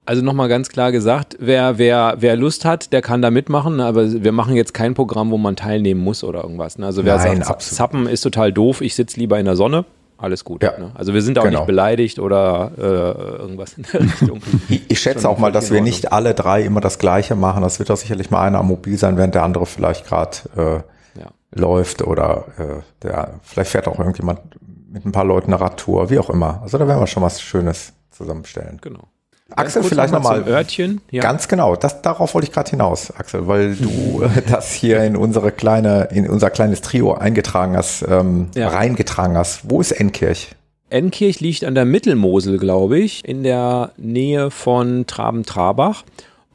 Also 0.06 0.22
nochmal 0.22 0.48
ganz 0.48 0.68
klar 0.68 0.92
gesagt, 0.92 1.36
wer, 1.40 1.78
wer, 1.78 2.16
wer 2.18 2.36
Lust 2.36 2.66
hat, 2.66 2.92
der 2.92 3.00
kann 3.00 3.22
da 3.22 3.30
mitmachen, 3.30 3.80
aber 3.80 4.22
wir 4.22 4.32
machen 4.32 4.54
jetzt 4.54 4.74
kein 4.74 4.92
Programm, 4.92 5.30
wo 5.30 5.38
man 5.38 5.56
teilnehmen 5.56 6.02
muss 6.02 6.22
oder 6.22 6.42
irgendwas. 6.42 6.76
Ne? 6.76 6.84
Also 6.84 7.06
wer 7.06 7.16
Nein, 7.16 7.38
sagt, 7.38 7.50
absolut. 7.50 7.76
Zappen 7.76 8.06
ist 8.06 8.20
total 8.20 8.52
doof, 8.52 8.82
ich 8.82 8.94
sitze 8.94 9.18
lieber 9.18 9.38
in 9.38 9.46
der 9.46 9.56
Sonne, 9.56 9.86
alles 10.18 10.44
gut. 10.44 10.62
Ja. 10.62 10.78
Ne? 10.78 10.92
Also 10.94 11.14
wir 11.14 11.22
sind 11.22 11.38
auch 11.38 11.44
genau. 11.44 11.60
nicht 11.60 11.66
beleidigt 11.66 12.18
oder 12.18 12.72
äh, 12.76 12.82
irgendwas 12.82 13.74
in 13.74 13.84
der 13.92 14.00
Richtung. 14.02 14.40
ich, 14.68 14.90
ich 14.90 15.00
schätze 15.00 15.28
auch 15.28 15.38
mal, 15.38 15.52
dass 15.52 15.70
wir 15.70 15.80
nicht 15.80 16.12
alle 16.12 16.34
drei 16.34 16.62
immer 16.62 16.80
das 16.80 16.98
Gleiche 16.98 17.34
machen. 17.34 17.62
Das 17.62 17.78
wird 17.78 17.90
doch 17.90 17.96
sicherlich 17.96 18.30
mal 18.30 18.46
einer 18.46 18.58
am 18.58 18.68
Mobil 18.68 18.96
sein, 18.98 19.16
während 19.16 19.34
der 19.34 19.42
andere 19.42 19.66
vielleicht 19.66 20.06
gerade 20.06 20.36
äh, 20.56 21.20
ja. 21.20 21.30
läuft 21.52 22.02
oder 22.02 22.44
äh, 22.58 22.82
der 23.02 23.40
vielleicht 23.42 23.70
fährt 23.70 23.88
auch 23.88 23.98
irgendjemand 23.98 24.40
mit 24.88 25.04
ein 25.04 25.12
paar 25.12 25.24
Leuten 25.24 25.52
eine 25.52 25.60
Radtour, 25.60 26.10
wie 26.10 26.18
auch 26.18 26.30
immer. 26.30 26.62
Also 26.62 26.78
da 26.78 26.86
werden 26.86 27.00
wir 27.00 27.06
schon 27.06 27.22
was 27.22 27.42
Schönes 27.42 27.92
zusammenstellen. 28.10 28.78
Genau. 28.80 29.08
Axel, 29.50 29.82
vielleicht 29.82 30.12
noch 30.12 30.22
mal 30.22 30.30
nochmal 30.38 30.44
zum 30.44 30.52
Örtchen. 30.54 31.00
Ja. 31.10 31.22
Ganz 31.22 31.48
genau, 31.48 31.76
das, 31.76 32.00
darauf 32.02 32.34
wollte 32.34 32.48
ich 32.48 32.52
gerade 32.52 32.70
hinaus, 32.70 33.10
Axel, 33.10 33.46
weil 33.46 33.74
du 33.76 34.22
das 34.50 34.72
hier 34.72 35.04
in 35.04 35.16
unsere 35.16 35.52
kleine, 35.52 36.08
in 36.12 36.28
unser 36.28 36.50
kleines 36.50 36.80
Trio 36.80 37.12
eingetragen 37.14 37.76
hast, 37.76 38.04
ähm, 38.08 38.48
Ja. 38.54 38.68
reingetragen 38.68 39.36
hast. 39.36 39.70
Wo 39.70 39.80
ist 39.80 39.92
Enkirch? 39.92 40.50
Enkirch 40.90 41.40
liegt 41.40 41.64
an 41.64 41.74
der 41.74 41.84
Mittelmosel, 41.84 42.58
glaube 42.58 42.98
ich, 42.98 43.24
in 43.26 43.42
der 43.42 43.92
Nähe 43.96 44.50
von 44.50 45.06
Traben-Trabach. 45.06 46.04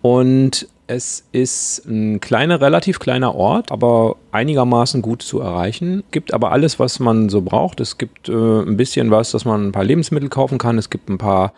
Und 0.01 0.67
es 0.87 1.25
ist 1.31 1.85
ein 1.85 2.19
kleiner, 2.19 2.61
relativ 2.61 2.99
kleiner 2.99 3.35
Ort, 3.35 3.71
aber 3.71 4.15
einigermaßen 4.31 5.01
gut 5.03 5.21
zu 5.21 5.39
erreichen. 5.41 6.03
Gibt 6.11 6.33
aber 6.33 6.51
alles, 6.51 6.79
was 6.79 6.99
man 6.99 7.29
so 7.29 7.41
braucht. 7.41 7.79
Es 7.81 7.97
gibt 7.97 8.29
äh, 8.29 8.31
ein 8.33 8.77
bisschen 8.77 9.11
was, 9.11 9.31
dass 9.31 9.45
man 9.45 9.67
ein 9.67 9.71
paar 9.71 9.83
Lebensmittel 9.83 10.29
kaufen 10.29 10.57
kann. 10.57 10.77
Es 10.79 10.89
gibt 10.89 11.09
ein 11.09 11.17
paar 11.19 11.53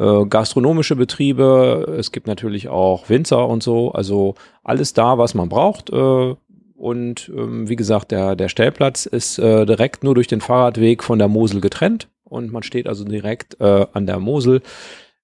äh, 0.00 0.24
gastronomische 0.26 0.96
Betriebe. 0.96 1.94
Es 1.98 2.10
gibt 2.10 2.26
natürlich 2.26 2.68
auch 2.68 3.08
Winzer 3.10 3.46
und 3.46 3.62
so. 3.62 3.92
Also 3.92 4.34
alles 4.64 4.94
da, 4.94 5.18
was 5.18 5.34
man 5.34 5.48
braucht. 5.48 5.90
Äh, 5.90 6.34
und 6.74 7.30
ähm, 7.36 7.68
wie 7.68 7.76
gesagt, 7.76 8.10
der, 8.10 8.34
der 8.36 8.48
Stellplatz 8.48 9.04
ist 9.04 9.38
äh, 9.38 9.66
direkt 9.66 10.02
nur 10.02 10.14
durch 10.14 10.28
den 10.28 10.40
Fahrradweg 10.40 11.02
von 11.04 11.18
der 11.18 11.28
Mosel 11.28 11.60
getrennt. 11.60 12.08
Und 12.24 12.50
man 12.52 12.62
steht 12.62 12.86
also 12.88 13.04
direkt 13.04 13.60
äh, 13.60 13.86
an 13.92 14.06
der 14.06 14.18
Mosel. 14.18 14.62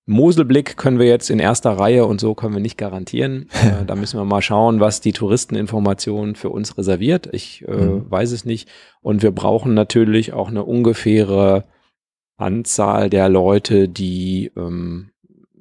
Moselblick 0.08 0.76
können 0.76 0.98
wir 1.00 1.06
jetzt 1.06 1.30
in 1.30 1.38
erster 1.40 1.72
Reihe 1.72 2.04
und 2.04 2.20
so 2.20 2.34
können 2.34 2.54
wir 2.54 2.60
nicht 2.60 2.76
garantieren. 2.78 3.48
äh, 3.54 3.84
da 3.86 3.94
müssen 3.96 4.20
wir 4.20 4.24
mal 4.24 4.42
schauen, 4.42 4.78
was 4.80 5.00
die 5.00 5.12
Touristeninformation 5.12 6.34
für 6.36 6.50
uns 6.50 6.76
reserviert. 6.76 7.28
Ich 7.32 7.64
äh, 7.66 7.72
Mhm. 7.72 8.10
weiß 8.10 8.32
es 8.32 8.44
nicht. 8.44 8.68
Und 9.00 9.22
wir 9.22 9.30
brauchen 9.32 9.72
natürlich 9.74 10.32
auch 10.32 10.48
eine 10.48 10.64
ungefähre 10.64 11.64
Anzahl 12.36 13.10
der 13.10 13.28
Leute, 13.28 13.88
die 13.88 14.50
ähm, 14.56 15.10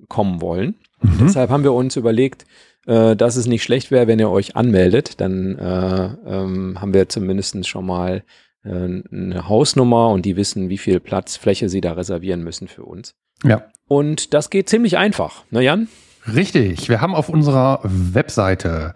kommen 0.10 0.42
wollen. 0.42 0.76
Mhm. 1.02 1.18
Deshalb 1.22 1.50
haben 1.50 1.64
wir 1.64 1.74
uns 1.74 1.96
überlegt, 1.96 2.46
äh, 2.86 3.16
dass 3.16 3.36
es 3.36 3.48
nicht 3.48 3.64
schlecht 3.64 3.92
wäre, 3.92 4.08
wenn 4.08 4.20
ihr 4.20 4.30
euch 4.30 4.56
anmeldet. 4.56 5.20
Dann 5.22 5.58
äh, 5.58 6.10
ähm, 6.26 6.82
haben 6.82 6.94
wir 6.94 7.10
zumindest 7.10 7.68
schon 7.68 7.86
mal 7.86 8.24
äh, 8.64 8.70
eine 8.70 9.48
Hausnummer 9.48 10.10
und 10.10 10.26
die 10.26 10.36
wissen, 10.36 10.70
wie 10.70 10.78
viel 10.78 11.00
Platzfläche 11.00 11.70
sie 11.70 11.82
da 11.82 11.94
reservieren 11.94 12.44
müssen 12.44 12.68
für 12.68 12.84
uns. 12.84 13.16
Ja. 13.44 13.64
Und 13.88 14.34
das 14.34 14.50
geht 14.50 14.70
ziemlich 14.70 14.98
einfach. 14.98 15.44
Ne, 15.52 15.62
Jan? 15.62 15.88
Richtig. 16.34 16.90
Wir 16.90 17.02
haben 17.02 17.14
auf 17.14 17.30
unserer 17.30 17.82
Webseite 17.84 18.94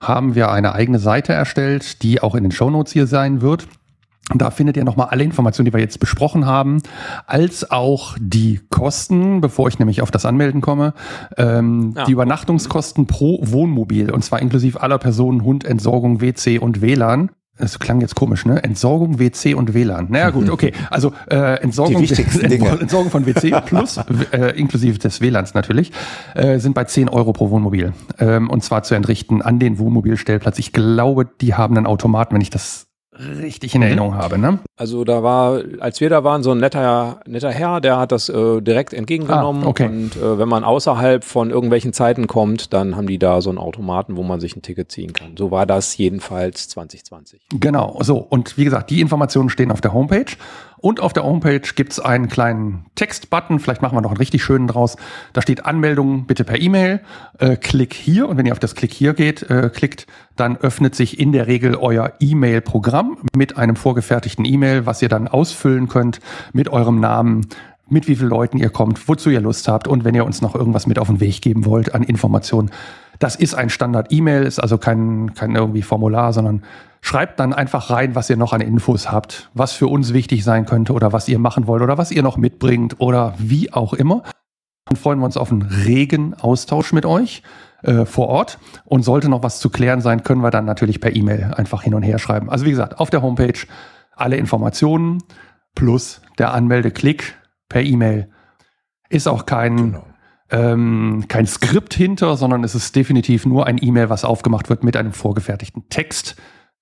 haben 0.00 0.34
wir 0.34 0.50
eine 0.50 0.74
eigene 0.74 0.98
Seite 0.98 1.32
erstellt, 1.32 2.02
die 2.02 2.20
auch 2.20 2.34
in 2.34 2.42
den 2.42 2.52
Shownotes 2.52 2.92
hier 2.92 3.06
sein 3.06 3.40
wird. 3.40 3.66
Da 4.34 4.50
findet 4.50 4.76
ihr 4.78 4.84
nochmal 4.84 5.08
alle 5.10 5.22
Informationen, 5.22 5.66
die 5.66 5.72
wir 5.74 5.80
jetzt 5.80 6.00
besprochen 6.00 6.46
haben, 6.46 6.80
als 7.26 7.70
auch 7.70 8.16
die 8.18 8.60
Kosten, 8.70 9.42
bevor 9.42 9.68
ich 9.68 9.78
nämlich 9.78 10.00
auf 10.00 10.10
das 10.10 10.24
Anmelden 10.24 10.62
komme, 10.62 10.94
ähm, 11.36 11.92
Ja. 11.94 12.04
die 12.06 12.12
Übernachtungskosten 12.12 13.06
pro 13.06 13.38
Wohnmobil, 13.42 14.10
und 14.10 14.24
zwar 14.24 14.40
inklusive 14.40 14.80
aller 14.80 14.96
Personen, 14.98 15.44
Hund, 15.44 15.64
Entsorgung, 15.64 16.22
WC 16.22 16.58
und 16.58 16.80
WLAN. 16.80 17.30
Es 17.56 17.78
klang 17.78 18.00
jetzt 18.00 18.16
komisch, 18.16 18.46
ne? 18.46 18.64
Entsorgung, 18.64 19.20
WC 19.20 19.54
und 19.54 19.74
WLAN. 19.74 20.06
Naja 20.08 20.30
gut, 20.30 20.50
okay. 20.50 20.72
Also 20.90 21.12
äh, 21.30 21.60
Entsorgung. 21.62 22.02
Entsorgung 22.80 23.10
von 23.10 23.26
WC 23.26 23.52
plus, 23.66 24.00
äh, 24.32 24.58
inklusive 24.58 24.98
des 24.98 25.20
WLANs 25.20 25.54
natürlich, 25.54 25.92
äh, 26.34 26.58
sind 26.58 26.74
bei 26.74 26.82
10 26.84 27.08
Euro 27.10 27.32
pro 27.32 27.50
Wohnmobil. 27.50 27.92
Ähm, 28.18 28.50
und 28.50 28.64
zwar 28.64 28.82
zu 28.82 28.94
entrichten 28.96 29.40
an 29.42 29.60
den 29.60 29.78
Wohnmobilstellplatz. 29.78 30.58
Ich 30.58 30.72
glaube, 30.72 31.26
die 31.40 31.54
haben 31.54 31.76
einen 31.76 31.86
Automaten, 31.86 32.34
wenn 32.34 32.40
ich 32.42 32.50
das 32.50 32.86
richtig 33.18 33.74
in 33.74 33.82
Erinnerung 33.82 34.14
habe. 34.14 34.38
Ne? 34.38 34.58
Also 34.76 35.04
da 35.04 35.22
war, 35.22 35.62
als 35.80 36.00
wir 36.00 36.10
da 36.10 36.24
waren, 36.24 36.42
so 36.42 36.50
ein 36.50 36.58
netter, 36.58 37.20
netter 37.26 37.50
Herr, 37.50 37.80
der 37.80 37.98
hat 37.98 38.12
das 38.12 38.28
äh, 38.28 38.60
direkt 38.60 38.92
entgegengenommen. 38.92 39.64
Ah, 39.64 39.68
okay. 39.68 39.86
Und 39.86 40.16
äh, 40.16 40.38
wenn 40.38 40.48
man 40.48 40.64
außerhalb 40.64 41.24
von 41.24 41.50
irgendwelchen 41.50 41.92
Zeiten 41.92 42.26
kommt, 42.26 42.72
dann 42.72 42.96
haben 42.96 43.06
die 43.06 43.18
da 43.18 43.40
so 43.40 43.50
einen 43.50 43.58
Automaten, 43.58 44.16
wo 44.16 44.22
man 44.22 44.40
sich 44.40 44.56
ein 44.56 44.62
Ticket 44.62 44.90
ziehen 44.90 45.12
kann. 45.12 45.36
So 45.36 45.50
war 45.50 45.66
das 45.66 45.96
jedenfalls 45.96 46.68
2020. 46.68 47.40
Genau, 47.60 47.98
so. 48.02 48.18
Und 48.18 48.58
wie 48.58 48.64
gesagt, 48.64 48.90
die 48.90 49.00
Informationen 49.00 49.48
stehen 49.48 49.70
auf 49.70 49.80
der 49.80 49.92
Homepage. 49.92 50.26
Und 50.84 51.00
auf 51.00 51.14
der 51.14 51.24
Homepage 51.24 51.62
gibt's 51.74 51.98
einen 51.98 52.28
kleinen 52.28 52.84
Textbutton. 52.94 53.58
Vielleicht 53.58 53.80
machen 53.80 53.96
wir 53.96 54.02
noch 54.02 54.10
einen 54.10 54.18
richtig 54.18 54.44
schönen 54.44 54.66
draus. 54.66 54.98
Da 55.32 55.40
steht 55.40 55.64
Anmeldung 55.64 56.26
bitte 56.26 56.44
per 56.44 56.60
E-Mail. 56.60 57.00
Äh, 57.38 57.56
klick 57.56 57.94
hier. 57.94 58.28
Und 58.28 58.36
wenn 58.36 58.44
ihr 58.44 58.52
auf 58.52 58.58
das 58.58 58.74
Klick 58.74 58.92
hier 58.92 59.14
geht, 59.14 59.48
äh, 59.48 59.70
klickt, 59.72 60.06
dann 60.36 60.58
öffnet 60.58 60.94
sich 60.94 61.18
in 61.18 61.32
der 61.32 61.46
Regel 61.46 61.74
euer 61.74 62.12
E-Mail-Programm 62.20 63.16
mit 63.34 63.56
einem 63.56 63.76
vorgefertigten 63.76 64.44
E-Mail, 64.44 64.84
was 64.84 65.00
ihr 65.00 65.08
dann 65.08 65.26
ausfüllen 65.26 65.88
könnt 65.88 66.20
mit 66.52 66.68
eurem 66.68 67.00
Namen, 67.00 67.46
mit 67.88 68.06
wie 68.06 68.16
vielen 68.16 68.28
Leuten 68.28 68.58
ihr 68.58 68.68
kommt, 68.68 69.08
wozu 69.08 69.30
ihr 69.30 69.40
Lust 69.40 69.68
habt 69.68 69.88
und 69.88 70.04
wenn 70.04 70.14
ihr 70.14 70.26
uns 70.26 70.42
noch 70.42 70.54
irgendwas 70.54 70.86
mit 70.86 70.98
auf 70.98 71.06
den 71.06 71.18
Weg 71.18 71.40
geben 71.40 71.64
wollt 71.64 71.94
an 71.94 72.02
Informationen. 72.02 72.70
Das 73.18 73.36
ist 73.36 73.54
ein 73.54 73.70
Standard-E-Mail, 73.70 74.42
ist 74.42 74.58
also 74.58 74.76
kein, 74.76 75.32
kein 75.32 75.54
irgendwie 75.54 75.80
Formular, 75.80 76.34
sondern 76.34 76.62
schreibt 77.04 77.38
dann 77.38 77.52
einfach 77.52 77.90
rein, 77.90 78.14
was 78.14 78.30
ihr 78.30 78.38
noch 78.38 78.54
an 78.54 78.62
Infos 78.62 79.12
habt, 79.12 79.50
was 79.52 79.72
für 79.72 79.88
uns 79.88 80.14
wichtig 80.14 80.42
sein 80.42 80.64
könnte 80.64 80.94
oder 80.94 81.12
was 81.12 81.28
ihr 81.28 81.38
machen 81.38 81.66
wollt 81.66 81.82
oder 81.82 81.98
was 81.98 82.10
ihr 82.10 82.22
noch 82.22 82.38
mitbringt 82.38 82.98
oder 82.98 83.34
wie 83.36 83.70
auch 83.74 83.92
immer. 83.92 84.22
Dann 84.86 84.96
freuen 84.96 85.18
wir 85.18 85.26
uns 85.26 85.36
auf 85.36 85.52
einen 85.52 85.60
regen 85.60 86.32
Austausch 86.32 86.94
mit 86.94 87.04
euch 87.04 87.42
äh, 87.82 88.06
vor 88.06 88.28
Ort. 88.28 88.58
Und 88.86 89.02
sollte 89.02 89.28
noch 89.28 89.42
was 89.42 89.60
zu 89.60 89.68
klären 89.68 90.00
sein, 90.00 90.22
können 90.22 90.40
wir 90.40 90.50
dann 90.50 90.64
natürlich 90.64 90.98
per 90.98 91.14
E-Mail 91.14 91.52
einfach 91.54 91.82
hin 91.82 91.92
und 91.92 92.02
her 92.02 92.18
schreiben. 92.18 92.48
Also 92.48 92.64
wie 92.64 92.70
gesagt, 92.70 92.98
auf 92.98 93.10
der 93.10 93.20
Homepage 93.20 93.66
alle 94.16 94.36
Informationen 94.36 95.22
plus 95.74 96.22
der 96.38 96.54
Anmeldeklick 96.54 97.34
per 97.68 97.82
E-Mail. 97.82 98.30
Ist 99.10 99.28
auch 99.28 99.44
kein, 99.44 99.76
Genau. 99.76 100.06
ähm, 100.50 101.26
kein 101.28 101.46
Skript 101.46 101.92
hinter, 101.92 102.38
sondern 102.38 102.64
es 102.64 102.74
ist 102.74 102.96
definitiv 102.96 103.44
nur 103.44 103.66
ein 103.66 103.76
E-Mail, 103.78 104.08
was 104.08 104.24
aufgemacht 104.24 104.70
wird 104.70 104.84
mit 104.84 104.96
einem 104.96 105.12
vorgefertigten 105.12 105.90
Text. 105.90 106.36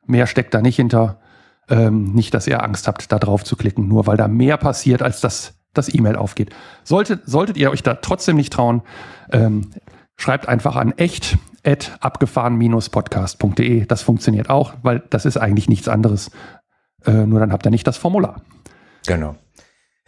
Mehr 0.07 0.27
steckt 0.27 0.55
da 0.55 0.61
nicht 0.61 0.77
hinter. 0.77 1.21
Ähm, 1.69 2.13
nicht, 2.13 2.35
dass 2.35 2.47
ihr 2.47 2.63
Angst 2.63 2.89
habt, 2.89 3.13
da 3.13 3.19
drauf 3.19 3.45
zu 3.45 3.57
klicken, 3.57 3.89
nur 3.89 4.07
weil 4.07 4.17
da 4.17 4.29
mehr 4.29 4.57
passiert, 4.57 5.03
als 5.03 5.21
dass 5.21 5.55
das 5.75 5.95
E-Mail 5.95 6.17
aufgeht. 6.17 6.55
Solltet, 6.85 7.23
solltet 7.27 7.57
ihr 7.57 7.71
euch 7.71 7.83
da 7.83 7.95
trotzdem 7.95 8.37
nicht 8.37 8.53
trauen, 8.53 8.83
ähm, 9.31 9.71
schreibt 10.17 10.49
einfach 10.49 10.77
an 10.77 10.93
echt 10.93 11.39
abgefahren-podcast.de. 12.01 13.87
Das 13.87 14.03
funktioniert 14.03 14.51
auch, 14.51 14.75
weil 14.83 15.03
das 15.11 15.25
ist 15.25 15.37
eigentlich 15.37 15.69
nichts 15.69 15.89
anderes. 15.89 16.31
Äh, 17.07 17.27
nur 17.27 17.41
dann 17.41 17.53
habt 17.53 17.67
ihr 17.67 17.71
nicht 17.71 17.87
das 17.87 17.97
Formular. 17.97 18.43
Genau. 19.07 19.37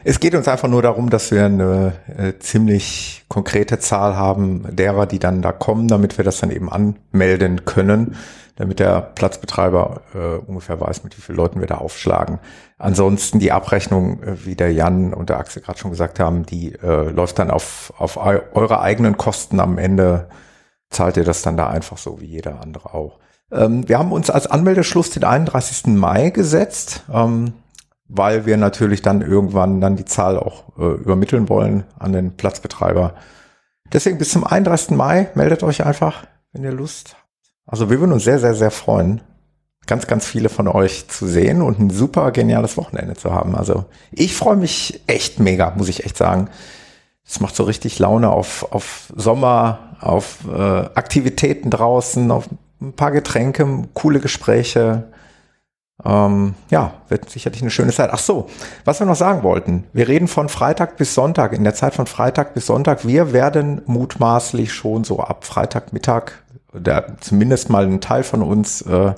Es 0.07 0.21
geht 0.21 0.35
uns 0.35 0.49
einfach 0.49 0.69
nur 0.69 0.83
darum, 0.83 1.09
dass 1.09 1.31
wir 1.31 1.47
eine 1.47 1.95
äh, 2.19 2.35
ziemlich 2.39 3.25
konkrete 3.29 3.79
Zahl 3.79 4.17
haben 4.17 4.67
derer, 4.77 5.07
die 5.07 5.19
dann 5.19 5.41
da 5.41 5.51
kommen, 5.51 5.89
damit 5.89 6.19
wir 6.19 6.27
das 6.27 6.41
dann 6.41 6.51
eben 6.51 6.71
anmelden 6.71 7.65
können, 7.65 8.17
damit 8.57 8.81
der 8.81 9.01
Platzbetreiber 9.01 10.03
äh, 10.15 10.47
ungefähr 10.47 10.79
weiß, 10.79 11.05
mit 11.05 11.17
wie 11.17 11.23
vielen 11.23 11.37
Leuten 11.37 11.61
wir 11.61 11.67
da 11.67 11.79
aufschlagen. 11.79 12.39
Ansonsten 12.77 13.39
die 13.39 13.51
Abrechnung, 13.51 14.23
äh, 14.23 14.45
wie 14.45 14.57
der 14.57 14.75
Jan 14.75 15.15
und 15.15 15.31
der 15.31 15.39
Axel 15.39 15.63
gerade 15.63 15.79
schon 15.79 15.91
gesagt 15.91 16.21
haben, 16.21 16.45
die 16.45 16.75
äh, 16.75 17.09
läuft 17.09 17.39
dann 17.39 17.51
auf, 17.51 17.95
auf 17.97 18.19
eu 18.19 18.41
eure 18.53 18.83
eigenen 18.83 19.17
Kosten. 19.17 19.59
Am 19.59 19.79
Ende 19.79 20.29
zahlt 20.91 21.17
ihr 21.17 21.25
das 21.25 21.41
dann 21.41 21.57
da 21.57 21.69
einfach 21.69 21.97
so 21.97 22.21
wie 22.21 22.27
jeder 22.27 22.61
andere 22.61 22.93
auch. 22.93 23.21
Ähm, 23.51 23.89
wir 23.89 23.99
haben 23.99 24.13
uns 24.13 24.29
als 24.29 24.49
Anmeldeschluss 24.49 25.09
den 25.09 25.25
31. 25.25 25.87
Mai 25.87 26.29
gesetzt. 26.29 27.05
Ähm, 27.11 27.55
weil 28.09 28.47
wir 28.47 28.57
natürlich 28.57 29.03
dann 29.03 29.23
irgendwann 29.23 29.81
dann 29.81 29.97
die 29.97 30.05
Zahl 30.05 30.39
auch 30.39 30.77
äh, 30.79 30.95
übermitteln 30.95 31.49
wollen 31.49 31.85
an 31.99 32.13
den 32.13 32.37
Platzbetreiber. 32.37 33.15
Deswegen 33.93 34.19
bis 34.19 34.31
zum 34.31 34.45
31. 34.45 34.91
Mai 34.91 35.29
meldet 35.35 35.63
euch 35.63 35.85
einfach, 35.85 36.27
wenn 36.53 36.65
ihr 36.65 36.73
Lust 36.73 37.15
habt. 37.15 37.25
Also 37.67 37.91
wir 37.91 37.99
würden 38.01 38.13
uns 38.13 38.25
sehr, 38.25 38.39
sehr, 38.39 38.55
sehr 38.55 38.71
freuen, 38.71 39.23
ganz, 39.87 40.07
ganz 40.07 40.27
viele 40.27 40.49
von 40.49 40.69
euch 40.69 41.09
zu 41.09 41.27
sehen 41.27 41.63
und 41.63 41.79
ein 41.79 41.91
super 41.91 42.31
geniales 42.31 42.77
Wochenende 42.77 43.15
zu 43.15 43.33
haben. 43.33 43.55
Also 43.55 43.87
ich 44.13 44.35
freue 44.35 44.57
mich 44.57 45.03
echt 45.07 45.41
mega, 45.41 45.73
muss 45.77 45.89
ich 45.89 46.05
echt 46.05 46.17
sagen. 46.17 46.49
Es 47.27 47.41
macht 47.41 47.57
so 47.57 47.65
richtig 47.65 47.99
Laune 47.99 48.31
auf, 48.31 48.71
auf 48.73 49.13
Sommer, 49.17 49.97
auf 50.01 50.41
äh, 50.47 50.59
Aktivitäten 50.95 51.71
draußen, 51.71 52.31
auf 52.31 52.49
ein 52.83 52.93
paar 52.93 53.13
Getränke, 53.13 53.85
coole 53.95 54.21
Gespräche. 54.21 55.05
Ähm, 56.05 56.55
ja, 56.71 56.95
wird 57.09 57.31
sicherlich 57.31 57.63
eine 57.63 57.71
schöne 57.71 57.93
Zeit. 57.93 58.11
Ach 58.13 58.19
so, 58.19 58.49
was 58.85 58.99
wir 58.99 59.07
noch 59.07 59.15
sagen 59.17 59.43
wollten. 59.43 59.85
Wir 59.93 60.09
reden 60.09 60.27
von 60.27 60.49
Freitag 60.49 60.97
bis 60.97 61.15
Sonntag, 61.15 61.53
in 61.53 61.63
der 61.63 61.75
Zeit 61.75 61.95
von 61.95 62.07
Freitag 62.07 62.55
bis 62.55 62.67
Sonntag. 62.67 63.07
Wir 63.07 63.33
werden 63.33 63.83
mutmaßlich 63.87 64.73
schon 64.73 65.05
so 65.05 65.21
ab 65.21 65.45
Freitagmittag, 65.45 66.33
der, 66.73 67.17
zumindest 67.21 67.71
mal 67.71 67.85
ein 67.85 68.01
Teil 68.01 68.25
von 68.25 68.43
uns 68.43 68.83
äh, 68.83 69.15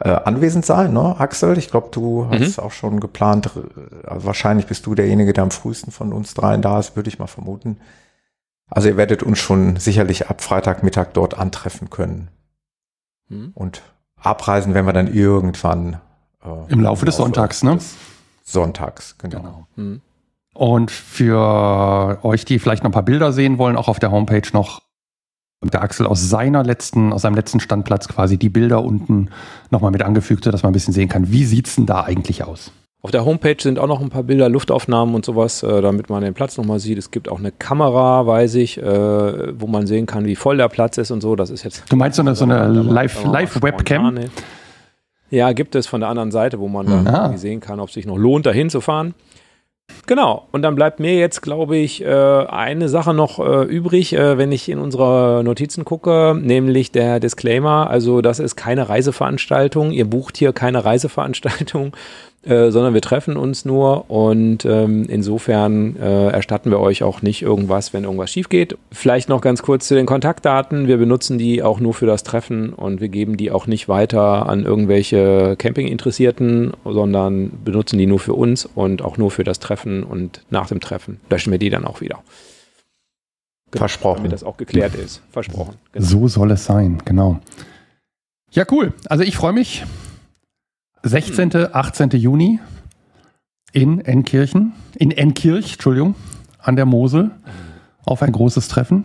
äh, 0.00 0.08
anwesend 0.08 0.64
sein, 0.64 0.92
ne, 0.92 1.16
Axel? 1.18 1.58
Ich 1.58 1.68
glaube, 1.70 1.88
du 1.90 2.22
Mhm. 2.24 2.30
hast 2.40 2.60
auch 2.60 2.70
schon 2.70 3.00
geplant. 3.00 3.50
Also 4.06 4.24
wahrscheinlich 4.26 4.68
bist 4.68 4.86
du 4.86 4.94
derjenige, 4.94 5.32
der 5.32 5.42
am 5.42 5.50
frühesten 5.50 5.90
von 5.90 6.12
uns 6.12 6.34
dreien 6.34 6.62
da 6.62 6.78
ist, 6.78 6.94
würde 6.94 7.08
ich 7.08 7.18
mal 7.18 7.26
vermuten. 7.26 7.78
Also 8.70 8.88
ihr 8.88 8.96
werdet 8.96 9.24
uns 9.24 9.40
schon 9.40 9.74
sicherlich 9.76 10.28
ab 10.30 10.42
Freitagmittag 10.42 11.08
dort 11.14 11.36
antreffen 11.36 11.90
können. 11.90 12.28
Hm? 13.28 13.50
Und 13.54 13.82
abreisen 14.20 14.74
werden 14.74 14.86
wir 14.86 14.92
dann 14.92 15.12
irgendwann. 15.12 15.98
Äh, 16.44 16.72
Im 16.72 16.80
Laufe 16.80 17.04
des 17.04 17.16
Sonntags, 17.16 17.62
ne? 17.62 17.76
des 17.76 17.96
Sonntags, 18.44 19.16
genau. 19.18 19.38
Genau. 19.38 19.66
Hm. 19.76 20.00
Und 20.54 20.90
für 20.90 22.18
euch, 22.22 22.44
die 22.44 22.58
vielleicht 22.58 22.82
noch 22.82 22.90
ein 22.90 22.92
paar 22.92 23.04
Bilder 23.04 23.32
sehen 23.32 23.58
wollen, 23.58 23.76
auch 23.76 23.88
auf 23.88 24.00
der 24.00 24.10
Homepage 24.10 24.42
noch 24.52 24.82
der 25.62 25.82
Axel 25.82 26.06
aus 26.06 26.28
seiner 26.28 26.62
letzten, 26.62 27.12
aus 27.12 27.22
seinem 27.22 27.34
letzten 27.34 27.60
Standplatz 27.60 28.08
quasi 28.08 28.38
die 28.38 28.48
Bilder 28.48 28.82
unten 28.82 29.30
nochmal 29.70 29.90
mit 29.90 30.02
angefügt, 30.02 30.44
sodass 30.44 30.62
man 30.62 30.70
ein 30.70 30.72
bisschen 30.72 30.94
sehen 30.94 31.08
kann, 31.08 31.30
wie 31.32 31.44
sieht's 31.44 31.76
denn 31.76 31.86
da 31.86 32.04
eigentlich 32.04 32.44
aus? 32.44 32.72
Auf 33.00 33.12
der 33.12 33.24
Homepage 33.24 33.56
sind 33.60 33.78
auch 33.78 33.86
noch 33.86 34.00
ein 34.00 34.10
paar 34.10 34.24
Bilder, 34.24 34.48
Luftaufnahmen 34.48 35.14
und 35.14 35.24
sowas, 35.24 35.62
äh, 35.62 35.80
damit 35.80 36.10
man 36.10 36.22
den 36.22 36.34
Platz 36.34 36.56
nochmal 36.58 36.80
sieht. 36.80 36.98
Es 36.98 37.12
gibt 37.12 37.28
auch 37.28 37.38
eine 37.38 37.52
Kamera, 37.52 38.26
weiß 38.26 38.56
ich, 38.56 38.78
äh, 38.78 39.60
wo 39.60 39.68
man 39.68 39.86
sehen 39.86 40.06
kann, 40.06 40.26
wie 40.26 40.34
voll 40.34 40.56
der 40.56 40.68
Platz 40.68 40.98
ist 40.98 41.12
und 41.12 41.20
so. 41.20 41.36
Das 41.36 41.50
ist 41.50 41.62
jetzt. 41.62 41.84
Du 41.88 41.96
meinst 41.96 42.16
so 42.16 42.22
eine, 42.22 42.34
so 42.34 42.44
eine 42.44 42.68
Live-Webcam? 42.68 44.14
Live 44.16 44.30
ja, 45.30 45.52
gibt 45.52 45.74
es 45.74 45.86
von 45.86 46.00
der 46.00 46.08
anderen 46.08 46.30
Seite, 46.30 46.58
wo 46.58 46.68
man 46.68 46.86
dann 46.86 47.06
ah. 47.06 47.36
sehen 47.36 47.60
kann, 47.60 47.80
ob 47.80 47.88
es 47.88 47.94
sich 47.94 48.06
noch 48.06 48.16
lohnt, 48.16 48.46
dahin 48.46 48.70
zu 48.70 48.80
fahren. 48.80 49.14
Genau, 50.06 50.46
und 50.52 50.62
dann 50.62 50.74
bleibt 50.74 51.00
mir 51.00 51.18
jetzt, 51.18 51.42
glaube 51.42 51.76
ich, 51.76 52.02
äh, 52.02 52.06
eine 52.08 52.88
Sache 52.88 53.12
noch 53.14 53.38
äh, 53.38 53.64
übrig, 53.64 54.14
äh, 54.14 54.38
wenn 54.38 54.52
ich 54.52 54.68
in 54.68 54.78
unsere 54.78 55.42
Notizen 55.44 55.84
gucke, 55.84 56.36
nämlich 56.38 56.92
der 56.92 57.20
Disclaimer. 57.20 57.90
Also, 57.90 58.22
das 58.22 58.38
ist 58.38 58.56
keine 58.56 58.88
Reiseveranstaltung. 58.88 59.92
Ihr 59.92 60.06
bucht 60.06 60.38
hier 60.38 60.52
keine 60.52 60.84
Reiseveranstaltung, 60.84 61.92
äh, 62.48 62.70
sondern 62.70 62.94
wir 62.94 63.02
treffen 63.02 63.36
uns 63.36 63.64
nur 63.64 64.10
und 64.10 64.64
ähm, 64.64 65.04
insofern 65.08 65.96
äh, 65.96 66.28
erstatten 66.28 66.70
wir 66.70 66.80
euch 66.80 67.02
auch 67.02 67.20
nicht 67.20 67.42
irgendwas, 67.42 67.92
wenn 67.92 68.04
irgendwas 68.04 68.30
schief 68.30 68.48
geht. 68.48 68.78
Vielleicht 68.90 69.28
noch 69.28 69.42
ganz 69.42 69.62
kurz 69.62 69.86
zu 69.86 69.94
den 69.94 70.06
Kontaktdaten. 70.06 70.88
Wir 70.88 70.96
benutzen 70.96 71.36
die 71.36 71.62
auch 71.62 71.78
nur 71.78 71.92
für 71.92 72.06
das 72.06 72.22
Treffen 72.22 72.72
und 72.72 73.02
wir 73.02 73.08
geben 73.08 73.36
die 73.36 73.50
auch 73.50 73.66
nicht 73.66 73.88
weiter 73.88 74.48
an 74.48 74.64
irgendwelche 74.64 75.56
Campinginteressierten, 75.58 76.72
sondern 76.84 77.50
benutzen 77.64 77.98
die 77.98 78.06
nur 78.06 78.18
für 78.18 78.32
uns 78.32 78.64
und 78.64 79.02
auch 79.02 79.18
nur 79.18 79.30
für 79.30 79.44
das 79.44 79.58
Treffen 79.58 80.02
und 80.02 80.42
nach 80.48 80.68
dem 80.68 80.80
Treffen 80.80 81.20
löschen 81.28 81.50
wir 81.50 81.58
die 81.58 81.70
dann 81.70 81.84
auch 81.84 82.00
wieder. 82.00 82.22
Genau, 83.70 83.80
Versprochen. 83.80 84.16
Damit 84.18 84.32
das 84.32 84.44
auch 84.44 84.56
geklärt 84.56 84.94
ist. 84.94 85.20
Versprochen. 85.30 85.74
Genau. 85.92 86.06
So 86.06 86.28
soll 86.28 86.50
es 86.52 86.64
sein, 86.64 87.02
genau. 87.04 87.40
Ja, 88.52 88.64
cool. 88.70 88.94
Also 89.10 89.24
ich 89.24 89.36
freue 89.36 89.52
mich. 89.52 89.84
16., 91.02 91.68
18. 91.72 92.10
Juni 92.10 92.60
in 93.72 94.00
Enkirchen, 94.00 94.72
in 94.96 95.10
Enkirch, 95.10 95.74
Entschuldigung, 95.74 96.14
an 96.58 96.76
der 96.76 96.86
Mosel 96.86 97.30
auf 98.04 98.22
ein 98.22 98.32
großes 98.32 98.68
Treffen. 98.68 99.04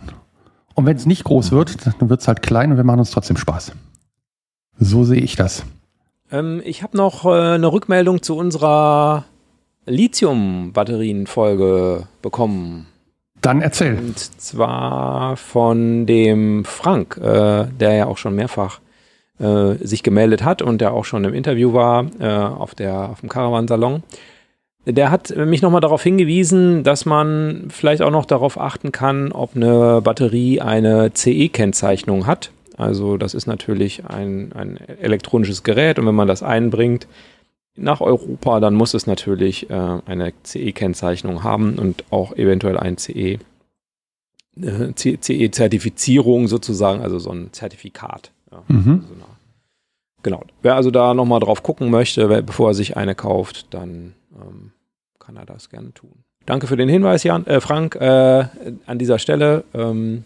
Und 0.75 0.85
wenn 0.85 0.97
es 0.97 1.05
nicht 1.05 1.23
groß 1.23 1.51
wird, 1.51 1.85
dann 1.85 2.09
wird 2.09 2.21
es 2.21 2.27
halt 2.27 2.41
klein 2.41 2.71
und 2.71 2.77
wir 2.77 2.83
machen 2.83 2.99
uns 2.99 3.11
trotzdem 3.11 3.37
Spaß. 3.37 3.73
So 4.79 5.03
sehe 5.03 5.21
ich 5.21 5.35
das. 5.35 5.63
Ähm, 6.31 6.61
ich 6.65 6.81
habe 6.83 6.97
noch 6.97 7.25
äh, 7.25 7.29
eine 7.29 7.71
Rückmeldung 7.71 8.23
zu 8.23 8.35
unserer 8.35 9.25
Lithium-Batterien-Folge 9.85 12.07
bekommen. 12.21 12.87
Dann 13.41 13.61
erzähl. 13.61 13.97
Und 13.97 14.17
zwar 14.17 15.37
von 15.37 16.05
dem 16.05 16.65
Frank, 16.65 17.17
äh, 17.17 17.67
der 17.67 17.93
ja 17.93 18.07
auch 18.07 18.17
schon 18.17 18.35
mehrfach 18.35 18.79
äh, 19.43 19.75
sich 19.85 20.03
gemeldet 20.03 20.43
hat 20.43 20.61
und 20.61 20.79
der 20.79 20.93
auch 20.93 21.05
schon 21.05 21.25
im 21.25 21.33
Interview 21.33 21.73
war 21.73 22.05
äh, 22.19 22.27
auf, 22.27 22.75
der, 22.75 23.09
auf 23.09 23.19
dem 23.19 23.29
Caravan-Salon. 23.29 24.03
Der 24.85 25.11
hat 25.11 25.33
mich 25.35 25.61
nochmal 25.61 25.81
darauf 25.81 26.03
hingewiesen, 26.03 26.83
dass 26.83 27.05
man 27.05 27.67
vielleicht 27.69 28.01
auch 28.01 28.11
noch 28.11 28.25
darauf 28.25 28.59
achten 28.59 28.91
kann, 28.91 29.31
ob 29.31 29.55
eine 29.55 30.01
Batterie 30.01 30.59
eine 30.59 31.11
CE-Kennzeichnung 31.13 32.27
hat. 32.27 32.51
Also 32.75 33.17
das 33.17 33.33
ist 33.33 33.47
natürlich 33.47 34.05
ein, 34.05 34.51
ein 34.53 34.77
elektronisches 34.77 35.63
Gerät 35.63 35.99
und 35.99 36.05
wenn 36.05 36.15
man 36.15 36.27
das 36.27 36.43
einbringt 36.43 37.07
nach 37.75 38.01
Europa, 38.01 38.59
dann 38.59 38.75
muss 38.75 38.93
es 38.93 39.07
natürlich 39.07 39.69
äh, 39.69 39.99
eine 40.05 40.33
CE-Kennzeichnung 40.43 41.43
haben 41.43 41.79
und 41.79 42.03
auch 42.11 42.35
eventuell 42.35 42.77
ein 42.77 42.97
CE, 42.97 43.39
äh, 44.61 44.93
CE-Zertifizierung 44.95 46.47
sozusagen, 46.47 47.01
also 47.01 47.19
so 47.19 47.31
ein 47.31 47.49
Zertifikat. 47.51 48.31
Ja, 48.51 48.63
mhm. 48.67 49.03
also 49.03 49.15
genau. 50.23 50.43
Wer 50.61 50.75
also 50.75 50.91
da 50.91 51.13
nochmal 51.13 51.39
drauf 51.39 51.63
gucken 51.63 51.89
möchte, 51.89 52.41
bevor 52.41 52.71
er 52.71 52.73
sich 52.73 52.97
eine 52.97 53.15
kauft, 53.15 53.73
dann 53.73 54.13
ähm, 54.35 54.71
kann 55.19 55.35
er 55.35 55.45
das 55.45 55.69
gerne 55.69 55.93
tun. 55.93 56.23
Danke 56.45 56.67
für 56.67 56.75
den 56.75 56.89
Hinweis, 56.89 57.23
Jan, 57.23 57.45
äh, 57.45 57.61
Frank, 57.61 57.95
äh, 57.95 58.45
an 58.85 58.99
dieser 58.99 59.19
Stelle. 59.19 59.63
Ähm, 59.73 60.25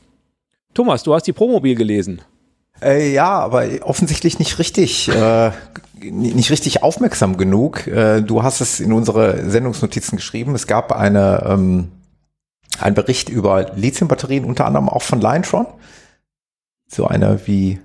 Thomas, 0.74 1.04
du 1.04 1.14
hast 1.14 1.24
die 1.24 1.34
Promobil 1.34 1.76
gelesen. 1.76 2.22
Äh, 2.82 3.12
ja, 3.12 3.40
aber 3.40 3.66
offensichtlich 3.82 4.40
nicht 4.40 4.60
richtig, 4.60 5.10
äh, 5.10 5.52
nicht 6.02 6.52
richtig 6.52 6.84
aufmerksam 6.84 7.38
genug. 7.38 7.88
Äh, 7.88 8.22
du 8.22 8.44
hast 8.44 8.62
es 8.62 8.80
in 8.80 8.94
unsere 8.94 9.50
Sendungsnotizen 9.50 10.18
geschrieben. 10.18 10.54
Es 10.56 10.68
gab 10.68 10.92
eine, 10.92 11.44
ähm, 11.48 11.92
einen 12.80 12.96
Bericht 12.96 13.30
über 13.30 13.72
Lithiumbatterien, 13.76 14.46
unter 14.46 14.66
anderem 14.66 14.90
auch 14.90 15.02
von 15.02 15.22
Liontron. 15.22 15.68
So 16.88 17.08
eine 17.08 17.40
wie 17.46 17.80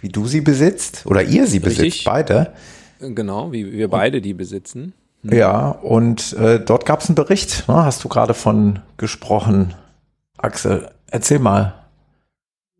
wie 0.00 0.08
du 0.08 0.26
sie 0.26 0.40
besitzt 0.40 1.06
oder 1.06 1.22
ihr 1.22 1.46
sie 1.46 1.60
besitzt, 1.60 1.82
Richtig. 1.82 2.04
beide. 2.04 2.52
Genau, 3.00 3.52
wie 3.52 3.72
wir 3.72 3.88
beide 3.88 4.20
die 4.20 4.34
besitzen. 4.34 4.92
Hm. 5.22 5.36
Ja, 5.36 5.70
und 5.70 6.32
äh, 6.34 6.60
dort 6.60 6.86
gab 6.86 7.00
es 7.00 7.08
einen 7.08 7.16
Bericht, 7.16 7.68
ne? 7.68 7.84
hast 7.84 8.04
du 8.04 8.08
gerade 8.08 8.34
von 8.34 8.80
gesprochen. 8.96 9.74
Axel, 10.36 10.90
erzähl 11.08 11.38
mal. 11.38 11.74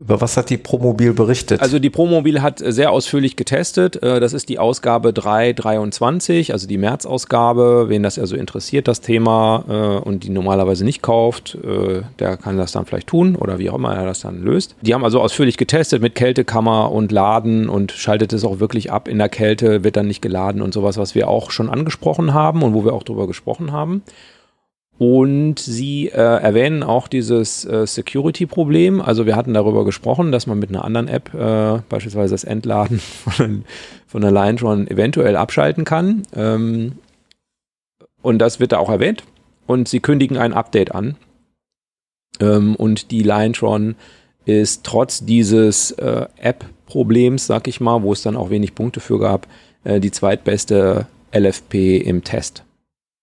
Über 0.01 0.21
was 0.21 0.37
hat 0.37 0.49
die 0.49 0.59
Promobil 0.59 1.13
berichtet? 1.13 1.61
Also 1.61 1.81
die 1.81 1.91
Promobil 1.91 2.41
hat 2.41 2.63
sehr 2.65 2.93
ausführlich 2.93 3.35
getestet. 3.35 4.01
Äh, 4.01 4.21
das 4.21 4.33
ist 4.33 4.49
die 4.49 4.61
Ausgabe 4.61 5.13
323, 5.13 6.53
also 6.53 6.69
die 6.69 6.79
März-Ausgabe. 6.79 7.87
Wen 7.89 8.05
das 8.05 8.17
also 8.17 8.37
interessiert, 8.37 8.87
das 8.87 9.01
Thema, 9.01 9.65
äh, 9.69 10.09
und 10.09 10.23
die 10.23 10.31
normalerweise 10.31 10.85
nicht 10.85 11.03
kauft, 11.03 11.57
äh, 11.65 12.03
der 12.21 12.37
kann 12.37 12.57
das 12.59 12.71
dann 12.71 12.87
vielleicht 12.87 13.09
tun 13.09 13.35
oder 13.35 13.59
wie 13.59 13.71
auch 13.71 13.75
immer 13.75 13.93
er 13.93 14.07
das 14.07 14.21
dann 14.21 14.45
löst. 14.45 14.77
Die 14.83 14.95
haben 14.95 15.03
also 15.03 15.21
ausführlich 15.21 15.57
getestet 15.57 16.01
mit 16.01 16.15
Kältekammer 16.15 16.93
und 16.93 17.11
Laden 17.11 17.69
und 17.69 17.91
schaltet 17.91 18.33
es 18.33 18.45
auch 18.45 18.61
wirklich 18.61 18.93
ab 18.93 19.09
in 19.09 19.19
der 19.19 19.29
Kälte, 19.29 19.83
wird 19.83 19.97
dann 19.97 20.07
nicht 20.07 20.23
geladen 20.23 20.63
und 20.63 20.73
sowas, 20.73 20.97
was 20.97 21.17
wir 21.17 21.27
auch 21.27 21.51
schon 21.51 21.69
angesprochen 21.69 22.35
haben 22.35 22.63
und 22.63 22.73
wo 22.73 22.85
wir 22.85 22.93
auch 22.93 23.03
drüber 23.03 23.27
gesprochen 23.27 23.73
haben. 23.73 24.05
Und 24.99 25.61
sie 25.61 26.09
äh, 26.09 26.17
erwähnen 26.17 26.83
auch 26.83 27.07
dieses 27.07 27.65
äh, 27.65 27.87
Security-Problem. 27.87 29.01
Also 29.01 29.27
wir 29.27 29.37
hatten 29.37 29.55
darüber 29.55 29.85
gesprochen, 29.85 30.33
dass 30.33 30.49
man 30.49 30.59
mit 30.59 30.71
einer 30.71 30.85
anderen 30.85 31.07
App, 31.07 31.33
äh, 31.35 31.81
beispielsweise 31.89 32.35
das 32.35 32.43
Entladen 32.43 32.99
von, 33.27 33.65
von 34.09 34.23
der 34.23 34.33
Line 34.33 34.59
schon 34.59 34.89
eventuell 34.89 35.37
abschalten 35.37 35.85
kann. 35.85 36.25
Ähm, 36.35 36.93
und 38.23 38.39
das 38.41 38.59
wird 38.59 38.73
da 38.73 38.79
auch 38.79 38.91
erwähnt. 38.91 39.23
Und 39.69 39.89
sie 39.89 40.01
kündigen 40.01 40.37
ein 40.37 40.53
Update 40.53 40.93
an. 40.93 41.17
Ähm, 42.41 42.75
und 42.75 43.13
die 43.13 43.23
Liontron 43.23 43.95
ist 44.47 44.83
trotz 44.83 45.25
dieses 45.25 45.93
äh, 45.93 46.27
App-Problems, 46.39 47.47
sag 47.47 47.69
ich 47.69 47.81
mal, 47.81 48.03
wo 48.03 48.13
es 48.13 48.23
dann 48.23 48.37
auch 48.37 48.51
wenig 48.51 48.75
Punkte 48.75 48.99
für 48.99 49.21
gab, 49.21 49.47
äh, 49.85 50.01
die 50.01 50.11
zweitbeste 50.11 51.07
LFP 51.33 51.99
im 51.99 52.25
Test. 52.25 52.65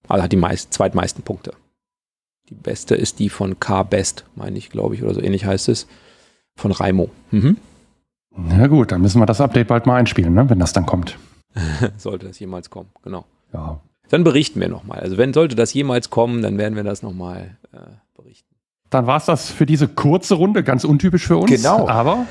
Also 0.08 0.24
hat 0.24 0.32
die 0.32 0.38
meist, 0.38 0.72
zweitmeisten 0.72 1.24
Punkte. 1.24 1.52
Die 2.50 2.56
beste 2.56 2.96
ist 2.96 3.20
die 3.20 3.30
von 3.30 3.60
K-Best, 3.60 4.26
meine 4.36 4.58
ich, 4.58 4.70
glaube 4.70 4.96
ich, 4.96 5.04
oder 5.04 5.14
so 5.14 5.22
ähnlich 5.22 5.46
heißt 5.46 5.70
es. 5.70 5.88
Von 6.56 6.72
Raimo. 6.72 7.10
Mhm. 7.32 7.58
Na 8.38 8.68
gut, 8.68 8.92
dann 8.92 9.02
müssen 9.02 9.20
wir 9.20 9.26
das 9.26 9.42
Update 9.42 9.68
bald 9.68 9.86
mal 9.86 9.96
einspielen, 9.96 10.34
ne? 10.34 10.50
wenn 10.50 10.60
das 10.60 10.74
dann 10.74 10.86
kommt. 10.86 11.18
sollte 11.98 12.28
das 12.28 12.40
jemals 12.40 12.70
kommen, 12.70 12.90
genau. 13.04 13.26
Ja. 13.54 13.80
Dann 14.10 14.24
berichten 14.24 14.60
wir 14.60 14.70
nochmal. 14.70 15.00
Also 15.00 15.18
wenn 15.18 15.34
sollte 15.34 15.56
das 15.56 15.74
jemals 15.74 16.10
kommen, 16.10 16.42
dann 16.42 16.58
werden 16.58 16.76
wir 16.76 16.84
das 16.84 17.02
nochmal 17.02 17.58
äh, 17.74 17.78
berichten. 18.16 18.56
Dann 18.90 19.08
war 19.08 19.18
es 19.18 19.26
das 19.26 19.50
für 19.50 19.66
diese 19.66 19.88
kurze 19.88 20.36
Runde, 20.36 20.64
ganz 20.64 20.84
untypisch 20.84 21.26
für 21.26 21.38
uns. 21.38 21.50
Genau. 21.50 21.88
Aber 21.88 22.26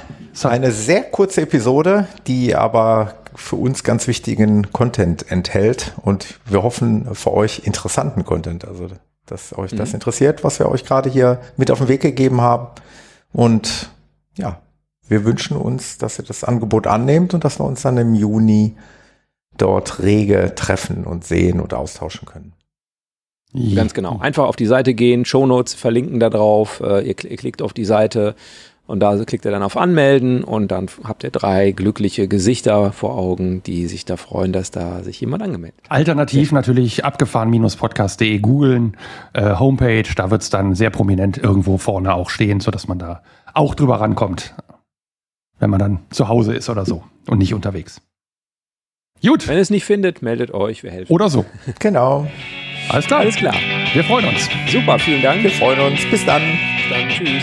eine 0.45 0.71
sehr 0.71 1.03
kurze 1.03 1.43
Episode, 1.43 2.07
die 2.27 2.55
aber 2.55 3.15
für 3.35 3.57
uns 3.57 3.83
ganz 3.83 4.07
wichtigen 4.07 4.71
Content 4.71 5.31
enthält 5.31 5.95
und 6.03 6.39
wir 6.47 6.63
hoffen 6.63 7.13
für 7.15 7.33
euch 7.33 7.63
interessanten 7.65 8.25
Content. 8.25 8.65
Also 8.65 8.89
dass 9.27 9.57
euch 9.57 9.73
mhm. 9.73 9.77
das 9.77 9.95
interessiert, 9.95 10.45
was 10.45 10.59
wir 10.59 10.69
euch 10.69 10.85
gerade 10.85 11.11
hier 11.11 11.41
mit 11.57 11.71
auf 11.71 11.79
den 11.79 11.89
Weg 11.89 12.03
gegeben 12.03 12.41
haben. 12.41 12.69
Und 13.33 13.91
ja, 14.37 14.61
wir 15.07 15.25
wünschen 15.25 15.57
uns, 15.57 15.99
dass 15.99 16.19
ihr 16.19 16.25
das 16.25 16.45
Angebot 16.45 16.87
annehmt 16.87 17.35
und 17.35 17.45
dass 17.45 17.59
wir 17.59 17.65
uns 17.65 17.83
dann 17.83 17.99
im 17.99 18.15
Juni 18.15 18.77
dort 19.57 20.03
rege 20.03 20.53
treffen 20.55 21.05
und 21.05 21.25
sehen 21.25 21.61
und 21.61 21.75
austauschen 21.75 22.27
können. 22.27 22.55
Ganz 23.77 23.95
genau. 23.95 24.19
Einfach 24.19 24.47
auf 24.49 24.57
die 24.57 24.67
Seite 24.67 24.95
gehen, 24.95 25.25
Shownotes 25.25 25.75
verlinken 25.75 26.19
da 26.19 26.29
drauf, 26.29 26.81
äh, 26.81 27.07
ihr, 27.07 27.15
ihr 27.25 27.37
klickt 27.37 27.63
auf 27.63 27.73
die 27.73 27.85
Seite 27.85 28.35
und 28.87 29.01
da 29.01 29.17
klickt 29.25 29.45
ihr 29.45 29.51
dann 29.51 29.63
auf 29.63 29.77
Anmelden 29.77 30.45
und 30.45 30.69
dann 30.71 30.89
habt 31.05 31.25
ihr 31.25 31.31
drei 31.31 31.71
glückliche 31.71 32.29
Gesichter 32.29 32.93
vor 32.93 33.17
Augen, 33.17 33.63
die 33.63 33.87
sich 33.87 34.05
da 34.05 34.17
freuen, 34.17 34.53
dass 34.53 34.71
da 34.71 35.03
sich 35.03 35.21
jemand 35.21 35.43
angemeldet 35.43 35.81
hat. 35.85 35.91
Alternativ 35.91 36.49
okay. 36.49 36.55
natürlich 36.55 37.05
abgefahren-podcast.de 37.05 38.39
googeln, 38.41 38.97
äh, 39.33 39.57
Homepage, 39.57 40.05
da 40.17 40.31
wird 40.31 40.43
es 40.43 40.51
dann 40.51 40.75
sehr 40.75 40.91
prominent 40.91 41.39
irgendwo 41.39 41.79
vorne 41.79 42.15
auch 42.15 42.29
stehen, 42.29 42.61
sodass 42.61 42.87
man 42.87 42.99
da 42.99 43.23
auch 43.55 43.75
drüber 43.75 44.01
rankommt, 44.01 44.55
wenn 45.59 45.71
man 45.71 45.79
dann 45.79 46.01
zu 46.11 46.29
Hause 46.29 46.55
ist 46.55 46.69
oder 46.69 46.85
so 46.85 47.05
und 47.27 47.39
nicht 47.39 47.55
unterwegs. 47.55 48.03
Gut. 49.25 49.49
Wenn 49.49 49.59
es 49.59 49.71
nicht 49.71 49.85
findet, 49.85 50.21
meldet 50.21 50.53
euch, 50.53 50.83
wir 50.83 50.91
helfen. 50.91 51.11
Oder 51.13 51.31
so. 51.31 51.47
Genau. 51.79 52.27
Alles 52.91 53.07
klar. 53.07 53.21
Alles 53.21 53.37
klar. 53.37 53.55
Wir 53.95 54.05
freuen 54.05 54.27
uns. 54.27 54.49
Super, 54.69 54.99
vielen 54.99 55.23
Dank. 55.23 55.43
Wir 55.43 55.51
freuen 55.51 55.81
uns. 55.81 56.05
Bis 56.11 56.27
dann. 56.27 56.43
Bis 56.43 56.91
dann. 56.91 57.09
Tschüss. 57.09 57.43